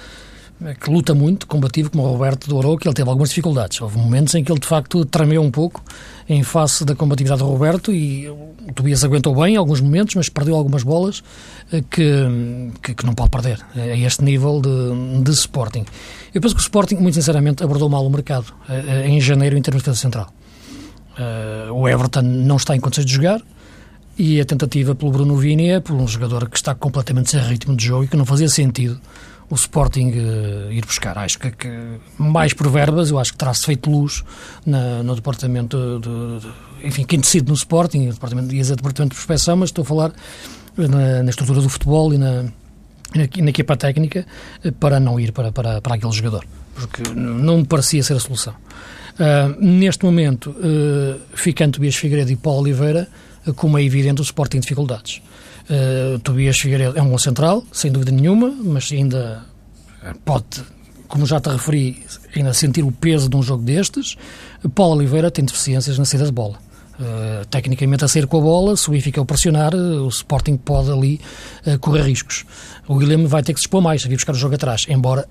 eh, 0.63 0.75
que 0.75 0.89
luta 0.89 1.15
muito, 1.15 1.47
combativo, 1.47 1.89
como 1.89 2.03
o 2.03 2.11
Roberto 2.11 2.49
do 2.49 2.77
que 2.77 2.87
ele 2.87 2.93
teve 2.93 3.09
algumas 3.09 3.29
dificuldades. 3.29 3.79
Houve 3.79 3.97
momentos 3.97 4.35
em 4.35 4.43
que 4.43 4.51
ele, 4.51 4.59
de 4.59 4.67
facto, 4.67 5.05
tremeu 5.05 5.41
um 5.41 5.49
pouco 5.49 5.81
em 6.27 6.43
face 6.43 6.83
da 6.83 6.93
combatividade 6.93 7.39
do 7.39 7.47
Roberto 7.47 7.93
e 7.93 8.27
o 8.27 8.73
Tobias 8.75 9.01
aguentou 9.05 9.33
bem 9.33 9.53
em 9.53 9.57
alguns 9.57 9.79
momentos, 9.79 10.13
mas 10.15 10.27
perdeu 10.27 10.55
algumas 10.57 10.83
bolas 10.83 11.23
eh, 11.71 11.81
que, 11.89 12.71
que, 12.83 12.93
que 12.95 13.05
não 13.05 13.13
pode 13.13 13.29
perder 13.29 13.65
a 13.75 13.97
este 13.97 14.25
nível 14.25 14.59
de, 14.59 15.23
de 15.23 15.31
Sporting. 15.31 15.85
Eu 16.33 16.41
penso 16.41 16.53
que 16.53 16.61
o 16.61 16.63
Sporting, 16.63 16.95
muito 16.95 17.15
sinceramente, 17.15 17.63
abordou 17.63 17.87
mal 17.87 18.05
o 18.05 18.09
mercado 18.09 18.53
eh, 18.67 19.07
em 19.07 19.21
janeiro 19.21 19.57
em 19.57 19.61
termos 19.61 19.83
de 19.83 19.85
defesa 19.85 20.01
central. 20.01 20.33
O 21.73 21.87
Everton 21.87 22.21
não 22.21 22.57
está 22.57 22.75
em 22.75 22.79
condições 22.79 23.05
de 23.05 23.13
jogar, 23.13 23.41
e 24.17 24.41
a 24.41 24.45
tentativa 24.45 24.95
pelo 24.95 25.11
Bruno 25.11 25.37
Vini 25.37 25.69
é 25.69 25.79
por 25.79 25.95
um 25.95 26.07
jogador 26.07 26.49
que 26.49 26.57
está 26.57 26.73
completamente 26.73 27.29
sem 27.29 27.39
ritmo 27.39 27.75
de 27.75 27.85
jogo 27.85 28.05
e 28.05 28.07
que 28.07 28.17
não 28.17 28.25
fazia 28.25 28.49
sentido 28.49 28.99
o 29.49 29.55
Sporting 29.55 30.09
uh, 30.09 30.71
ir 30.71 30.85
buscar. 30.85 31.17
Acho 31.17 31.39
que, 31.39 31.51
que, 31.51 31.69
mais 32.17 32.53
por 32.53 32.69
verbas, 32.69 33.11
eu 33.11 33.19
acho 33.19 33.31
que 33.31 33.37
terá-se 33.37 33.65
feito 33.65 33.89
luz 33.89 34.23
na, 34.65 35.03
no 35.03 35.15
departamento 35.15 35.99
de, 35.99 36.41
de, 36.41 36.87
enfim, 36.87 37.05
quem 37.05 37.19
decide 37.19 37.47
no 37.47 37.53
Sporting, 37.53 38.09
o 38.09 38.13
departamento, 38.13 38.53
ia 38.53 38.61
dizer 38.61 38.75
departamento 38.75 39.15
de 39.15 39.23
prospeção, 39.23 39.55
mas 39.55 39.69
estou 39.69 39.83
a 39.83 39.85
falar 39.85 40.11
na, 40.75 41.23
na 41.23 41.29
estrutura 41.29 41.61
do 41.61 41.69
futebol 41.69 42.13
e 42.13 42.17
na, 42.17 42.43
na, 42.43 43.27
na 43.37 43.49
equipa 43.49 43.77
técnica 43.77 44.25
eh, 44.63 44.71
para 44.71 44.99
não 44.99 45.19
ir 45.19 45.31
para, 45.31 45.51
para, 45.51 45.81
para 45.81 45.95
aquele 45.95 46.11
jogador, 46.11 46.43
porque 46.75 47.03
não 47.15 47.59
me 47.59 47.65
parecia 47.65 48.03
ser 48.03 48.15
a 48.15 48.19
solução. 48.19 48.53
Uh, 49.19 49.59
neste 49.59 50.05
momento, 50.05 50.51
uh, 50.51 51.19
ficando 51.33 51.73
Tobias 51.73 51.95
Figueiredo 51.95 52.31
e 52.31 52.35
Paulo 52.35 52.61
Oliveira, 52.61 53.07
como 53.55 53.77
é 53.77 53.83
evidente, 53.83 54.21
o 54.21 54.23
Sport 54.23 54.51
tem 54.51 54.61
dificuldades. 54.61 55.21
Uh, 55.69 56.19
Tobias 56.19 56.59
Figueiredo 56.59 56.97
é 56.97 57.01
um 57.01 57.09
bom 57.09 57.17
central, 57.17 57.63
sem 57.71 57.91
dúvida 57.91 58.11
nenhuma, 58.11 58.49
mas 58.63 58.91
ainda 58.91 59.43
pode, 60.23 60.63
como 61.07 61.25
já 61.25 61.39
te 61.39 61.49
referi, 61.49 62.03
ainda 62.35 62.53
sentir 62.53 62.83
o 62.83 62.91
peso 62.91 63.27
de 63.27 63.35
um 63.35 63.41
jogo 63.41 63.63
destes. 63.63 64.15
Paulo 64.75 64.95
Oliveira 64.95 65.31
tem 65.31 65.43
deficiências 65.43 65.97
na 65.97 66.05
saída 66.05 66.25
de 66.25 66.31
bola. 66.31 66.59
Uh, 66.99 67.45
tecnicamente 67.45 68.03
a 68.03 68.07
sair 68.07 68.25
com 68.25 68.39
a 68.39 68.41
bola, 68.41 68.75
se 68.75 68.89
o 68.89 68.91
Benfica 68.91 69.21
o 69.21 69.25
pressionar, 69.25 69.75
uh, 69.75 70.03
o 70.03 70.07
Sporting 70.07 70.57
pode 70.57 70.91
ali 70.91 71.21
uh, 71.65 71.77
correr 71.77 72.01
riscos. 72.01 72.43
O 72.87 72.97
Guilherme 72.97 73.27
vai 73.27 73.43
ter 73.43 73.53
que 73.53 73.59
se 73.59 73.65
expor 73.65 73.83
mais, 73.83 74.03
a 74.03 74.09
vir 74.09 74.15
buscar 74.15 74.33
o 74.33 74.35
jogo 74.35 74.55
atrás, 74.55 74.87
embora 74.89 75.27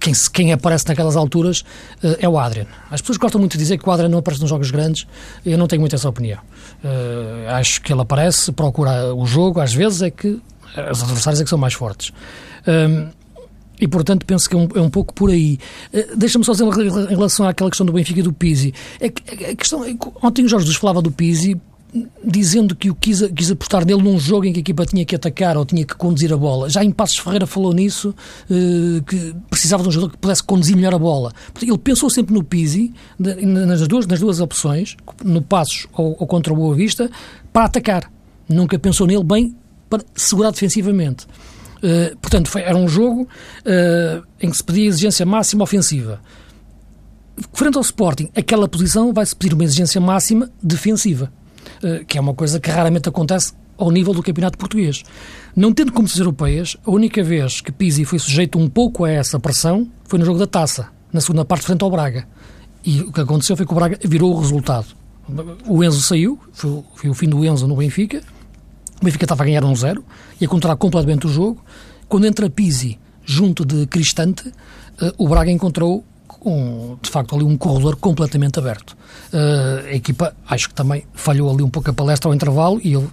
quem, 0.00 0.12
quem 0.32 0.52
aparece 0.52 0.86
naquelas 0.88 1.16
alturas 1.16 1.60
uh, 2.02 2.16
é 2.18 2.28
o 2.28 2.38
Adrian. 2.38 2.66
As 2.90 3.00
pessoas 3.00 3.18
gostam 3.18 3.40
muito 3.40 3.52
de 3.52 3.58
dizer 3.58 3.78
que 3.78 3.88
o 3.88 3.92
Adrian 3.92 4.08
não 4.08 4.18
aparece 4.18 4.40
nos 4.40 4.50
jogos 4.50 4.70
grandes, 4.70 5.06
eu 5.44 5.58
não 5.58 5.66
tenho 5.66 5.80
muito 5.80 5.94
essa 5.94 6.08
opinião. 6.08 6.40
Uh, 6.82 7.48
acho 7.50 7.80
que 7.82 7.92
ele 7.92 8.02
aparece, 8.02 8.52
procura 8.52 9.14
o 9.14 9.26
jogo, 9.26 9.60
às 9.60 9.72
vezes 9.72 10.02
é 10.02 10.10
que 10.10 10.40
os 10.90 11.02
adversários 11.02 11.40
é 11.40 11.44
que 11.44 11.50
são 11.50 11.58
mais 11.58 11.74
fortes. 11.74 12.12
Um, 12.66 13.08
e, 13.80 13.88
portanto, 13.88 14.24
penso 14.24 14.48
que 14.48 14.54
é 14.54 14.58
um, 14.58 14.68
é 14.74 14.80
um 14.80 14.90
pouco 14.90 15.12
por 15.12 15.30
aí. 15.30 15.58
Uh, 15.92 16.16
Deixa-me 16.16 16.44
só 16.44 16.52
dizer 16.52 16.64
em 16.64 17.14
relação 17.14 17.46
àquela 17.46 17.70
questão 17.70 17.84
do 17.84 17.92
Benfica 17.92 18.20
e 18.20 18.22
do 18.22 18.32
Pizzi. 18.32 18.72
É 19.00 19.08
que, 19.08 19.44
a 19.44 19.54
questão, 19.54 19.84
é 19.84 19.94
ontem 20.22 20.44
o 20.44 20.48
Jorge 20.48 20.66
Jesus 20.66 20.78
falava 20.78 21.02
do 21.02 21.10
Pizzi 21.10 21.60
dizendo 22.24 22.74
que 22.74 22.90
o 22.90 22.94
quis, 22.94 23.22
quis 23.34 23.50
apostar 23.50 23.86
nele 23.86 24.02
num 24.02 24.18
jogo 24.18 24.46
em 24.46 24.52
que 24.52 24.58
a 24.58 24.62
equipa 24.62 24.84
tinha 24.84 25.04
que 25.04 25.14
atacar 25.14 25.56
ou 25.56 25.64
tinha 25.64 25.84
que 25.84 25.94
conduzir 25.94 26.32
a 26.32 26.36
bola. 26.36 26.68
Já 26.68 26.82
em 26.82 26.90
Passos 26.90 27.18
Ferreira 27.18 27.46
falou 27.46 27.72
nisso, 27.72 28.14
uh, 28.50 29.02
que 29.04 29.34
precisava 29.48 29.82
de 29.82 29.88
um 29.88 29.92
jogador 29.92 30.12
que 30.12 30.18
pudesse 30.18 30.42
conduzir 30.42 30.76
melhor 30.76 30.94
a 30.94 30.98
bola. 30.98 31.32
Ele 31.62 31.78
pensou 31.78 32.10
sempre 32.10 32.34
no 32.34 32.42
Pizzi, 32.42 32.92
nas 33.18 33.86
duas, 33.86 34.06
nas 34.06 34.18
duas 34.18 34.40
opções, 34.40 34.96
no 35.22 35.40
Passos 35.40 35.86
ou, 35.92 36.16
ou 36.18 36.26
contra 36.26 36.52
o 36.52 36.56
Boa 36.56 36.74
Vista, 36.74 37.08
para 37.52 37.66
atacar. 37.66 38.10
Nunca 38.48 38.78
pensou 38.78 39.06
nele 39.06 39.24
bem 39.24 39.54
para 39.88 40.02
segurar 40.14 40.50
defensivamente. 40.50 41.26
Uh, 41.76 42.16
portanto, 42.16 42.48
foi, 42.48 42.62
era 42.62 42.76
um 42.76 42.88
jogo 42.88 43.22
uh, 43.22 44.26
em 44.40 44.50
que 44.50 44.56
se 44.56 44.64
pedia 44.64 44.86
exigência 44.86 45.24
máxima 45.24 45.62
ofensiva. 45.62 46.20
Frente 47.52 47.76
ao 47.76 47.82
Sporting, 47.82 48.30
aquela 48.34 48.66
posição 48.66 49.12
vai-se 49.12 49.34
pedir 49.34 49.54
uma 49.54 49.64
exigência 49.64 50.00
máxima 50.00 50.50
defensiva. 50.62 51.32
Eh, 51.84 52.02
que 52.08 52.16
é 52.16 52.20
uma 52.20 52.32
coisa 52.32 52.58
que 52.58 52.70
raramente 52.70 53.10
acontece 53.10 53.52
ao 53.76 53.90
nível 53.90 54.14
do 54.14 54.22
campeonato 54.22 54.56
português. 54.56 55.02
Não 55.54 55.70
tendo 55.70 55.92
competições 55.92 56.20
europeias, 56.20 56.76
a 56.82 56.90
única 56.90 57.22
vez 57.22 57.60
que 57.60 57.70
Pizzi 57.70 58.06
foi 58.06 58.18
sujeito 58.18 58.58
um 58.58 58.70
pouco 58.70 59.04
a 59.04 59.10
essa 59.10 59.38
pressão 59.38 59.86
foi 60.04 60.18
no 60.18 60.24
jogo 60.24 60.38
da 60.38 60.46
taça, 60.46 60.88
na 61.12 61.20
segunda 61.20 61.44
parte 61.44 61.66
frente 61.66 61.82
ao 61.82 61.90
Braga. 61.90 62.26
E 62.82 63.02
o 63.02 63.12
que 63.12 63.20
aconteceu 63.20 63.54
foi 63.54 63.66
que 63.66 63.72
o 63.72 63.74
Braga 63.74 63.98
virou 64.02 64.34
o 64.34 64.40
resultado. 64.40 64.86
O 65.66 65.84
Enzo 65.84 66.00
saiu, 66.00 66.38
foi, 66.52 67.10
o 67.10 67.14
fim 67.14 67.28
do 67.28 67.44
Enzo 67.44 67.68
no 67.68 67.76
Benfica, 67.76 68.22
o 69.02 69.04
Benfica 69.04 69.26
estava 69.26 69.42
a 69.42 69.46
ganhar 69.46 69.62
1-0 69.62 69.98
um 69.98 70.02
e 70.40 70.46
a 70.46 70.48
controlar 70.48 70.76
completamente 70.76 71.26
o 71.26 71.30
jogo. 71.30 71.62
Quando 72.08 72.26
entra 72.26 72.48
Pizzi 72.48 72.98
junto 73.26 73.62
de 73.62 73.86
Cristante, 73.86 74.50
eh, 75.02 75.12
o 75.18 75.28
Braga 75.28 75.50
encontrou 75.50 76.02
um, 76.44 76.96
de 77.00 77.10
facto, 77.10 77.34
ali 77.34 77.44
um 77.44 77.56
corredor 77.56 77.96
completamente 77.96 78.58
aberto. 78.58 78.96
Uh, 79.32 79.86
a 79.86 79.94
equipa, 79.94 80.34
acho 80.48 80.68
que 80.68 80.74
também 80.74 81.04
falhou 81.14 81.50
ali 81.50 81.62
um 81.62 81.70
pouco 81.70 81.90
a 81.90 81.92
palestra 81.92 82.28
ao 82.28 82.34
intervalo 82.34 82.80
e 82.82 82.94
ele, 82.94 83.08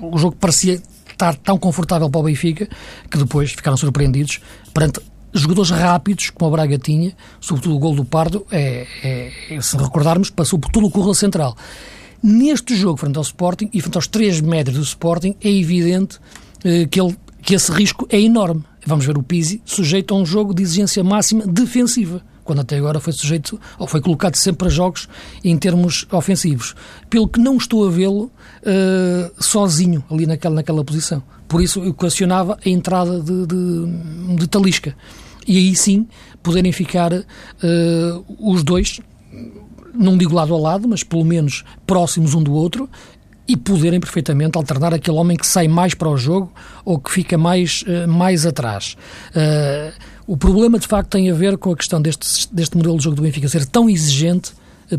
o 0.00 0.18
jogo 0.18 0.36
parecia 0.36 0.80
estar 1.10 1.34
tão 1.36 1.58
confortável 1.58 2.10
para 2.10 2.20
o 2.20 2.24
Benfica 2.24 2.68
que 3.10 3.18
depois 3.18 3.52
ficaram 3.52 3.76
surpreendidos 3.76 4.40
perante 4.74 5.00
jogadores 5.32 5.70
rápidos, 5.70 6.30
como 6.30 6.50
o 6.50 6.52
Braga 6.52 6.78
tinha, 6.78 7.14
sobretudo 7.40 7.76
o 7.76 7.78
gol 7.78 7.94
do 7.94 8.04
Pardo, 8.04 8.46
é, 8.50 8.86
é, 9.02 9.32
é, 9.50 9.60
se 9.60 9.76
recordarmos, 9.76 10.30
passou 10.30 10.58
por 10.58 10.70
todo 10.70 10.86
o 10.86 10.90
corredor 10.90 11.16
central. 11.16 11.56
Neste 12.22 12.76
jogo, 12.76 12.98
frente 12.98 13.16
ao 13.16 13.22
Sporting 13.22 13.68
e 13.72 13.80
frente 13.80 13.96
aos 13.96 14.06
três 14.06 14.40
médios 14.40 14.76
do 14.76 14.82
Sporting, 14.82 15.34
é 15.40 15.50
evidente 15.50 16.16
uh, 16.16 16.86
que, 16.88 17.00
ele, 17.00 17.16
que 17.40 17.54
esse 17.54 17.72
risco 17.72 18.06
é 18.10 18.20
enorme. 18.20 18.62
Vamos 18.86 19.06
ver 19.06 19.16
o 19.16 19.22
Pizzi 19.22 19.62
sujeito 19.64 20.14
a 20.14 20.18
um 20.18 20.26
jogo 20.26 20.54
de 20.54 20.62
exigência 20.62 21.02
máxima 21.02 21.46
defensiva 21.46 22.22
quando 22.44 22.60
até 22.60 22.76
agora 22.76 23.00
foi 23.00 23.12
sujeito 23.12 23.60
ou 23.78 23.86
foi 23.86 24.00
colocado 24.00 24.36
sempre 24.36 24.68
a 24.68 24.70
jogos 24.70 25.08
em 25.44 25.56
termos 25.56 26.06
ofensivos. 26.10 26.74
Pelo 27.08 27.28
que 27.28 27.40
não 27.40 27.56
estou 27.56 27.86
a 27.86 27.90
vê-lo 27.90 28.24
uh, 28.62 29.42
sozinho 29.42 30.04
ali 30.10 30.26
naquela, 30.26 30.54
naquela 30.54 30.84
posição. 30.84 31.22
Por 31.48 31.62
isso 31.62 31.82
eu 31.84 31.92
questionava 31.92 32.58
a 32.64 32.68
entrada 32.68 33.20
de, 33.20 33.46
de, 33.46 34.36
de 34.36 34.46
Talisca. 34.46 34.96
E 35.46 35.58
aí 35.58 35.74
sim 35.74 36.06
poderem 36.42 36.72
ficar 36.72 37.12
uh, 37.12 37.24
os 38.38 38.62
dois, 38.62 39.00
não 39.94 40.16
digo 40.16 40.34
lado 40.34 40.54
a 40.54 40.58
lado, 40.58 40.88
mas 40.88 41.02
pelo 41.02 41.24
menos 41.24 41.64
próximos 41.86 42.34
um 42.34 42.42
do 42.42 42.52
outro, 42.52 42.88
e 43.46 43.56
poderem 43.56 44.00
perfeitamente 44.00 44.56
alternar 44.56 44.94
aquele 44.94 45.16
homem 45.16 45.36
que 45.36 45.46
sai 45.46 45.68
mais 45.68 45.94
para 45.94 46.08
o 46.08 46.16
jogo 46.16 46.52
ou 46.84 46.98
que 46.98 47.10
fica 47.10 47.36
mais, 47.36 47.82
uh, 47.82 48.08
mais 48.08 48.46
atrás. 48.46 48.96
Uh, 49.30 49.92
o 50.26 50.36
problema, 50.36 50.78
de 50.78 50.86
facto, 50.86 51.10
tem 51.10 51.30
a 51.30 51.34
ver 51.34 51.58
com 51.58 51.72
a 51.72 51.76
questão 51.76 52.00
deste, 52.00 52.48
deste 52.52 52.76
modelo 52.76 52.96
de 52.96 53.04
jogo 53.04 53.16
do 53.16 53.22
Benfica 53.22 53.48
ser 53.48 53.66
tão 53.66 53.88
exigente 53.88 54.52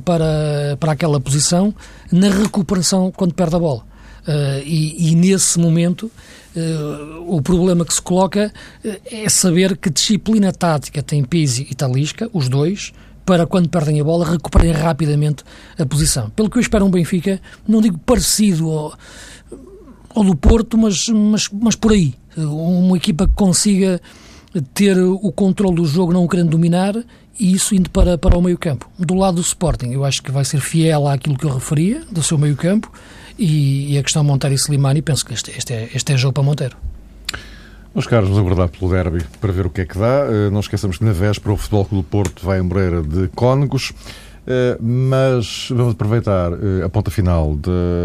para, 0.04 0.78
para 0.80 0.92
aquela 0.92 1.20
posição 1.20 1.74
na 2.12 2.30
recuperação 2.30 3.12
quando 3.12 3.34
perde 3.34 3.56
a 3.56 3.60
bola. 3.60 3.86
Uh, 4.26 4.64
e, 4.64 5.12
e, 5.12 5.16
nesse 5.16 5.60
momento 5.60 6.10
uh, 6.56 7.36
o 7.36 7.42
problema 7.42 7.84
que 7.84 7.94
se 7.94 8.02
coloca 8.02 8.54
é 9.12 9.28
saber 9.28 9.76
que 9.76 9.90
disciplina 9.90 10.50
tática 10.54 11.04
tem 11.04 11.26
Pizzi 11.26 11.68
e 11.70 11.76
Talisca, 11.76 12.30
os 12.32 12.48
dois, 12.48 12.94
para 13.26 13.46
quando 13.46 13.68
perdem 13.68 14.00
a 14.00 14.04
bola 14.04 14.26
recuperem 14.26 14.72
rapidamente 14.72 15.44
a 15.78 15.86
posição. 15.86 16.30
Pelo 16.30 16.50
que 16.50 16.58
eu 16.58 16.62
espero 16.62 16.86
um 16.86 16.90
Benfica, 16.90 17.42
não 17.68 17.82
digo 17.82 17.98
parecido 17.98 18.70
ao, 18.70 18.94
ao 20.16 20.24
do 20.24 20.36
Porto, 20.36 20.78
mas, 20.78 21.08
mas, 21.10 21.50
mas 21.52 21.76
por 21.76 21.92
aí. 21.92 22.16
Uma 22.38 22.98
equipa 22.98 23.28
que 23.28 23.34
consiga 23.34 24.02
ter 24.74 24.98
o 25.00 25.32
controle 25.32 25.76
do 25.76 25.86
jogo, 25.86 26.14
não 26.14 26.24
o 26.24 26.30
querendo 26.30 26.50
dominar, 26.50 26.96
e 27.40 27.54
isso 27.54 27.74
indo 27.74 27.90
para, 27.90 28.18
para 28.18 28.38
o 28.38 28.42
meio-campo. 28.42 28.90
Do 28.98 29.16
lado 29.16 29.36
do 29.36 29.42
Sporting, 29.42 29.92
eu 29.92 30.06
acho 30.06 30.22
que 30.22 30.32
vai 30.32 30.46
ser 30.46 30.60
fiel 30.60 31.08
àquilo 31.08 31.38
que 31.38 31.46
eu 31.46 31.54
referia, 31.54 32.04
do 32.12 32.22
seu 32.22 32.38
meio-campo, 32.38 32.92
e, 33.38 33.94
e, 33.94 33.98
a 33.98 34.04
questão 34.04 34.24
Monteiro 34.24 34.54
e 34.54 34.58
Slimani, 34.58 35.02
penso 35.02 35.26
que 35.26 35.34
este, 35.34 35.52
este, 35.52 35.74
é, 35.74 35.90
este 35.94 36.14
é 36.14 36.18
jogo 36.18 36.34
para 36.34 36.44
Monteiro. 36.44 36.78
Meus 37.94 38.08
caros, 38.08 38.30
vamos 38.30 38.44
aguardar 38.44 38.70
pelo 38.70 38.92
derby 38.92 39.24
para 39.40 39.52
ver 39.52 39.68
o 39.68 39.70
que 39.70 39.82
é 39.82 39.86
que 39.86 39.98
dá. 39.98 40.26
Eh, 40.28 40.50
não 40.50 40.62
esqueçamos 40.62 40.98
que 40.98 41.04
na 41.04 41.12
véspera 41.12 41.54
o 41.54 41.58
Futebol 41.58 41.86
Clube 41.86 42.04
do 42.04 42.10
Porto 42.10 42.44
vai 42.44 42.60
em 42.60 42.64
Moreira 42.64 43.04
de 43.04 43.28
Cónegos. 43.36 43.94
Eh, 44.48 44.78
mas 44.82 45.68
vamos 45.70 45.94
aproveitar 45.94 46.54
eh, 46.54 46.84
a 46.84 46.90
ponta 46.90 47.12
final 47.12 47.56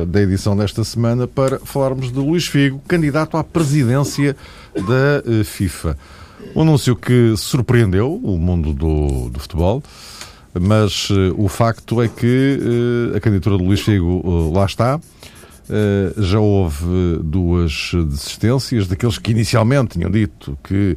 da 0.06 0.20
edição 0.20 0.54
desta 0.54 0.84
semana 0.84 1.26
para 1.26 1.58
falarmos 1.60 2.12
de 2.12 2.18
Luís 2.18 2.46
Figo, 2.46 2.82
candidato 2.86 3.38
à 3.38 3.42
presidência 3.42 4.36
da 4.74 5.44
FIFA. 5.44 5.96
Um 6.54 6.62
anúncio 6.62 6.96
que 6.96 7.34
surpreendeu 7.36 8.14
o 8.14 8.38
mundo 8.38 8.72
do, 8.72 9.28
do 9.30 9.38
futebol, 9.38 9.82
mas 10.58 11.10
uh, 11.10 11.34
o 11.36 11.48
facto 11.48 12.02
é 12.02 12.08
que 12.08 12.58
uh, 13.12 13.16
a 13.16 13.20
candidatura 13.20 13.56
de 13.58 13.64
Luís 13.64 13.80
Figo 13.80 14.20
uh, 14.24 14.52
lá 14.52 14.64
está. 14.64 15.00
já 16.16 16.40
houve 16.40 17.18
duas 17.22 17.90
desistências 17.92 18.86
daqueles 18.86 19.18
que 19.18 19.32
inicialmente 19.32 19.98
tinham 19.98 20.10
dito 20.10 20.56
que 20.64 20.96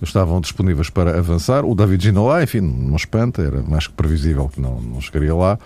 estavam 0.00 0.40
disponíveis 0.40 0.90
para 0.90 1.18
avançar. 1.18 1.64
O 1.64 1.74
David 1.74 2.04
Ginola, 2.04 2.42
enfim, 2.42 2.60
não 2.60 2.96
espanta, 2.96 3.42
era 3.42 3.62
mais 3.62 3.86
que 3.86 3.94
previsível 3.94 4.48
que 4.48 4.60
não, 4.60 4.80
não 4.80 5.00
chegaria 5.00 5.34
lá. 5.34 5.58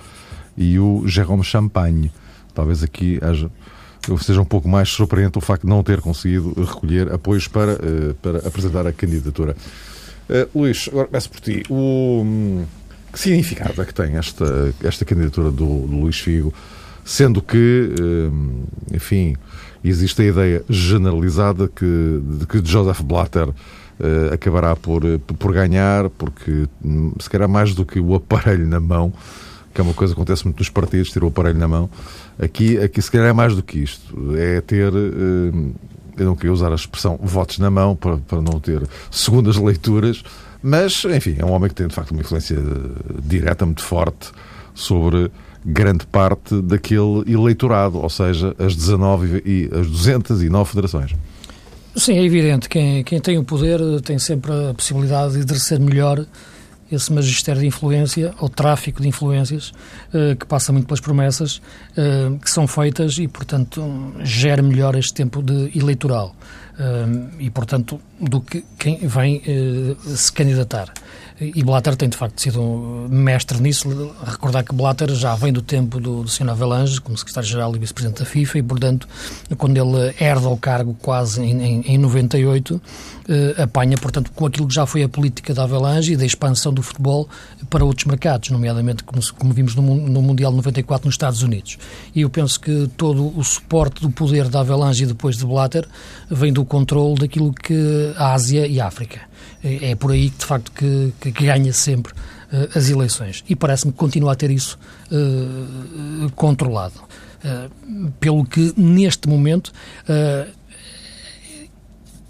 E 0.57 0.79
o 0.79 1.07
Jérôme 1.07 1.45
Champagne. 1.45 2.11
Talvez 2.55 2.83
aqui 2.83 3.19
haja 3.23 3.51
seja 4.21 4.41
um 4.41 4.45
pouco 4.45 4.69
mais 4.69 4.89
surpreendente 4.89 5.39
o 5.39 5.41
facto 5.41 5.63
de 5.63 5.69
não 5.69 5.83
ter 5.83 6.01
conseguido 6.01 6.53
recolher 6.57 7.13
apoios 7.13 7.49
para, 7.49 7.73
eh, 7.73 8.15
para 8.23 8.39
apresentar 8.39 8.87
a 8.87 8.93
candidatura. 8.93 9.57
Uh, 10.29 10.59
Luís, 10.59 10.89
agora 10.89 11.07
começo 11.07 11.31
por 11.31 11.41
ti. 11.41 11.63
O, 11.69 12.23
hum, 12.25 12.65
que 13.13 13.19
significado 13.19 13.81
é 13.81 13.85
que 13.85 13.95
tem 13.95 14.17
esta, 14.17 14.75
esta 14.83 15.05
candidatura 15.05 15.51
do, 15.51 15.87
do 15.87 15.97
Luís 15.97 16.19
Figo, 16.19 16.53
sendo 17.05 17.41
que, 17.41 17.95
hum, 18.01 18.65
enfim, 18.93 19.37
existe 19.85 20.23
a 20.23 20.25
ideia 20.25 20.65
generalizada 20.69 21.69
que, 21.69 22.21
de 22.23 22.47
que 22.47 22.61
Joseph 22.65 23.01
Blatter 23.03 23.49
uh, 23.49 23.55
acabará 24.33 24.75
por, 24.75 25.03
por 25.39 25.53
ganhar, 25.53 26.11
porque 26.11 26.67
hum, 26.85 27.13
se 27.21 27.31
calhar 27.31 27.49
mais 27.49 27.75
do 27.75 27.85
que 27.85 28.01
o 28.01 28.15
aparelho 28.15 28.67
na 28.67 28.81
mão, 28.81 29.13
que 29.77 29.81
é 29.83 29.85
uma 29.85 29.93
coisa 29.93 30.15
que 30.15 30.19
acontece 30.19 30.45
muito 30.45 30.59
nos 30.59 30.71
partidos, 30.71 31.11
ter 31.11 31.23
o 31.23 31.27
aparelho 31.27 31.59
na 31.59 31.69
mão, 31.69 31.91
Aqui, 32.39 32.79
aqui 32.79 33.01
se 33.01 33.11
calhar 33.11 33.29
é 33.29 33.33
mais 33.33 33.55
do 33.55 33.63
que 33.63 33.79
isto. 33.79 34.37
É 34.37 34.61
ter. 34.61 34.93
Eh, 34.93 35.71
eu 36.19 36.25
não 36.25 36.35
queria 36.35 36.53
usar 36.53 36.73
a 36.73 36.75
expressão 36.75 37.19
votos 37.23 37.59
na 37.59 37.71
mão 37.71 37.95
para, 37.95 38.17
para 38.19 38.41
não 38.41 38.59
ter 38.59 38.83
segundas 39.11 39.57
leituras, 39.57 40.23
mas, 40.63 41.05
enfim, 41.05 41.37
é 41.39 41.45
um 41.45 41.51
homem 41.51 41.69
que 41.69 41.75
tem 41.75 41.87
de 41.87 41.95
facto 41.95 42.13
uma 42.13 42.21
influência 42.21 42.57
direta, 43.23 43.67
muito 43.67 43.83
forte, 43.83 44.31
sobre 44.75 45.31
grande 45.65 46.07
parte 46.07 46.61
daquele 46.63 47.23
eleitorado, 47.27 47.99
ou 47.99 48.09
seja, 48.09 48.55
as 48.59 48.75
19 48.75 49.43
e 49.45 49.69
as 49.79 49.87
209 49.89 50.71
federações. 50.71 51.15
Sim, 51.95 52.15
é 52.19 52.25
evidente. 52.25 52.69
Quem, 52.69 53.05
quem 53.05 53.21
tem 53.21 53.37
o 53.37 53.45
poder 53.45 53.81
tem 54.03 54.19
sempre 54.19 54.53
a 54.53 54.75
possibilidade 54.75 55.35
de 55.35 55.41
exercer 55.41 55.79
melhor 55.79 56.25
esse 56.91 57.13
magistério 57.13 57.61
de 57.61 57.67
influência, 57.67 58.35
ou 58.41 58.49
tráfico 58.49 59.03
de 59.03 59.09
influências, 59.09 59.73
uh, 60.13 60.37
que 60.39 60.47
passa 60.47 60.73
muito 60.73 60.87
pelas 60.87 61.01
promessas 61.01 61.57
uh, 61.57 62.39
que 62.39 62.51
são 62.51 62.67
feitas 62.67 63.19
e, 63.19 63.29
portanto, 63.29 64.15
gera 64.23 64.63
melhor 64.63 64.95
este 64.97 65.15
tempo 65.15 65.43
de 65.43 65.77
eleitoral. 65.77 66.35
Uh, 66.79 67.31
e, 67.39 67.51
portanto, 67.51 68.01
do 68.21 68.41
que 68.41 68.65
quem 68.79 68.99
vem 69.07 69.43
se 70.15 70.31
candidatar. 70.31 70.93
E 71.39 71.63
Blatter 71.63 71.97
tem, 71.97 72.09
de 72.09 72.17
facto, 72.17 72.41
sido 72.41 72.63
um 72.63 73.09
mestre 73.11 73.61
nisso. 73.61 73.89
Recordar 74.25 74.65
que 74.65 74.75
Blatter 74.75 75.15
já 75.15 75.35
vem 75.35 75.53
do 75.53 75.61
tempo 75.61 76.01
do, 76.01 76.23
do 76.23 76.29
Sr. 76.29 76.49
Avelange, 76.49 76.99
como 76.99 77.17
secretário-geral 77.17 77.77
e 77.77 77.79
vice-presidente 77.79 78.21
da 78.21 78.25
FIFA, 78.25 78.59
e, 78.59 78.63
portanto, 78.63 79.09
quando 79.59 79.77
ele 79.77 80.15
herda 80.19 80.49
o 80.49 80.57
cargo 80.57 80.97
quase 81.01 81.43
em, 81.43 81.63
em, 81.63 81.81
em 81.83 81.99
98, 81.99 82.81
eh, 83.29 83.63
apanha, 83.63 83.97
portanto, 83.99 84.31
com 84.35 84.47
aquilo 84.47 84.69
que 84.69 84.75
já 84.75 84.87
foi 84.87 85.03
a 85.03 85.09
política 85.09 85.53
da 85.53 85.65
Avelange 85.65 86.13
e 86.13 86.17
da 86.17 86.25
expansão 86.25 86.73
do 86.77 86.83
futebol 86.83 87.29
para 87.69 87.85
outros 87.85 88.07
mercados, 88.07 88.51
nomeadamente, 88.51 89.03
como, 89.03 89.21
como 89.35 89.53
vimos 89.53 89.75
no, 89.75 89.83
no 89.83 90.23
Mundial 90.23 90.53
94 90.53 91.07
nos 91.07 91.15
Estados 91.15 91.43
Unidos. 91.43 91.79
E 92.15 92.21
eu 92.21 92.31
penso 92.31 92.61
que 92.61 92.89
todo 92.97 93.37
o 93.37 93.43
suporte 93.43 94.01
do 94.01 94.11
poder 94.11 94.49
da 94.49 94.61
Avelange 94.61 95.05
e 95.05 95.07
depois 95.07 95.37
de 95.37 95.45
Blatter 95.45 95.87
vem 96.31 96.53
do 96.53 96.65
controle 96.65 97.17
daquilo 97.17 97.53
que 97.53 98.13
a 98.17 98.33
Ásia 98.33 98.67
e 98.67 98.81
a 98.81 98.87
África. 98.87 99.21
É, 99.63 99.91
é 99.91 99.95
por 99.97 100.13
aí 100.13 100.31
que, 100.31 100.39
de 100.39 100.45
facto, 100.45 100.73
que, 100.73 101.13
que 101.21 101.31
ganha 101.31 101.73
sempre 101.73 102.13
uh, 102.13 102.79
as 102.79 102.89
eleições. 102.89 103.45
E 103.49 103.57
parece-me 103.57 103.93
que 103.93 103.99
continua 103.99 104.33
a 104.33 104.37
ter 104.37 104.51
isso 104.51 104.79
uh, 105.11 106.31
controlado. 106.33 106.95
Uh, 107.45 108.11
pelo 108.19 108.45
que, 108.45 108.73
neste 108.77 109.29
momento, 109.29 109.73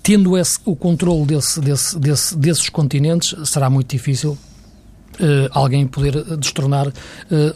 tendo 0.07 0.38
esse, 0.38 0.57
o 0.64 0.77
controle 0.77 1.27
desse, 1.27 1.61
desse, 1.61 1.99
desse, 1.99 2.37
desses 2.38 2.69
continentes, 2.69 3.35
será 3.49 3.69
muito 3.69 3.90
difícil 3.90 4.38
Uh, 5.19 5.49
alguém 5.53 5.87
poder 5.87 6.37
destronar 6.37 6.88
uh, 6.88 6.92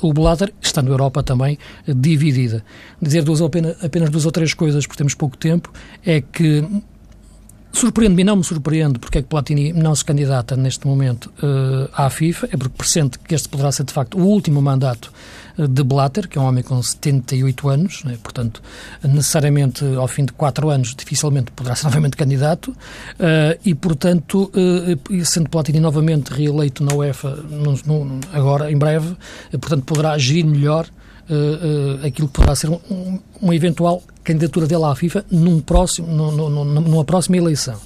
o 0.01 0.15
Blatter, 0.15 0.51
estando 0.63 0.89
a 0.89 0.93
Europa 0.93 1.23
também 1.23 1.59
uh, 1.87 1.95
dividida. 1.95 2.65
Dizer 3.03 3.23
duas, 3.23 3.43
apenas, 3.43 3.85
apenas 3.85 4.09
duas 4.09 4.25
ou 4.25 4.33
três 4.33 4.55
coisas, 4.55 4.87
porque 4.87 4.97
temos 4.97 5.15
pouco 5.15 5.37
tempo, 5.37 5.71
é 6.03 6.23
que 6.23 6.65
Surpreende-me 7.73 8.25
não 8.25 8.37
me 8.37 8.45
surpreende 8.45 8.99
porque 8.99 9.19
é 9.19 9.23
que 9.23 9.29
Platini 9.29 9.73
não 9.73 9.95
se 9.95 10.05
candidata 10.05 10.57
neste 10.57 10.87
momento 10.87 11.33
uh, 11.43 11.89
à 11.95 12.11
FIFA, 12.11 12.49
é 12.53 12.57
porque 12.57 12.77
pressente 12.77 13.19
que 13.19 13.35
este 13.35 13.49
poderá 13.49 13.71
ser 13.71 13.85
de 13.85 13.93
facto 13.93 14.19
o 14.19 14.23
último 14.23 14.61
mandato 14.61 15.13
uh, 15.57 15.69
de 15.69 15.83
Blatter, 15.85 16.29
que 16.29 16.37
é 16.37 16.41
um 16.41 16.45
homem 16.45 16.65
com 16.65 16.83
78 16.83 17.69
anos, 17.69 18.03
né? 18.05 18.19
portanto, 18.23 18.61
necessariamente 19.05 19.85
ao 19.97 20.09
fim 20.09 20.25
de 20.25 20.33
4 20.33 20.69
anos 20.69 20.95
dificilmente 20.97 21.53
poderá 21.53 21.77
ser 21.77 21.85
novamente 21.91 22.17
candidato, 22.17 22.73
uh, 22.73 23.59
e 23.65 23.73
portanto, 23.75 24.51
sendo 25.25 25.49
Platini 25.49 25.79
novamente 25.79 26.33
reeleito 26.33 26.83
na 26.83 26.93
UEFA 26.93 27.39
agora, 28.33 28.71
em 28.71 28.77
breve, 28.77 29.17
portanto, 29.53 29.85
poderá 29.85 30.13
agir 30.13 30.45
melhor 30.45 30.87
uh, 31.31 32.07
aquilo 32.07 32.29
que 32.29 32.35
poderá 32.35 32.55
ser 32.55 32.69
um, 32.69 33.19
uma 33.41 33.55
eventual 33.55 34.03
candidatura 34.25 34.67
dele 34.67 34.85
à 34.85 34.95
FIFA 34.95 35.25
num 35.31 35.61
próximo, 35.61 36.07
numa 36.09 37.05
próxima 37.05 37.37
eleição. 37.37 37.77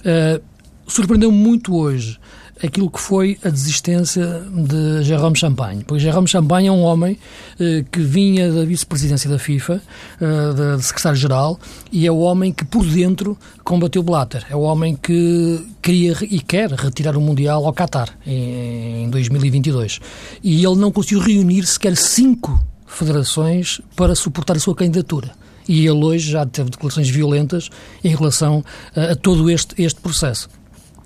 Uh, 0.00 0.42
Surpreendeu-me 0.88 1.36
muito 1.36 1.76
hoje 1.76 2.18
aquilo 2.64 2.90
que 2.90 2.98
foi 2.98 3.38
a 3.44 3.50
desistência 3.50 4.42
de 4.50 5.02
Jérôme 5.02 5.36
Champagne. 5.36 5.84
Porque 5.84 6.02
Jérôme 6.02 6.26
Champagne 6.26 6.68
é 6.68 6.72
um 6.72 6.82
homem 6.82 7.16
eh, 7.60 7.84
que 7.90 8.00
vinha 8.00 8.50
da 8.50 8.64
vice-presidência 8.64 9.30
da 9.30 9.38
FIFA, 9.38 9.80
eh, 10.20 10.52
da 10.54 10.78
secretário-geral, 10.80 11.60
e 11.92 12.06
é 12.06 12.10
o 12.10 12.18
homem 12.18 12.52
que 12.52 12.64
por 12.64 12.84
dentro 12.84 13.38
combateu 13.62 14.02
Blatter. 14.02 14.44
É 14.50 14.56
o 14.56 14.60
homem 14.60 14.96
que 14.96 15.64
queria 15.80 16.16
e 16.22 16.40
quer 16.40 16.70
retirar 16.72 17.16
o 17.16 17.20
Mundial 17.20 17.64
ao 17.64 17.72
Qatar 17.72 18.08
em, 18.26 19.04
em 19.04 19.10
2022. 19.10 20.00
E 20.42 20.64
ele 20.64 20.76
não 20.76 20.90
conseguiu 20.90 21.20
reunir 21.20 21.64
sequer 21.66 21.96
cinco 21.96 22.58
federações 22.88 23.80
para 23.94 24.14
suportar 24.14 24.56
a 24.56 24.60
sua 24.60 24.74
candidatura. 24.74 25.30
E 25.68 25.86
ele 25.86 26.02
hoje 26.02 26.30
já 26.30 26.46
teve 26.46 26.70
declarações 26.70 27.08
violentas 27.08 27.68
em 28.02 28.14
relação 28.14 28.64
a, 28.96 29.12
a 29.12 29.16
todo 29.16 29.50
este, 29.50 29.80
este 29.80 30.00
processo. 30.00 30.48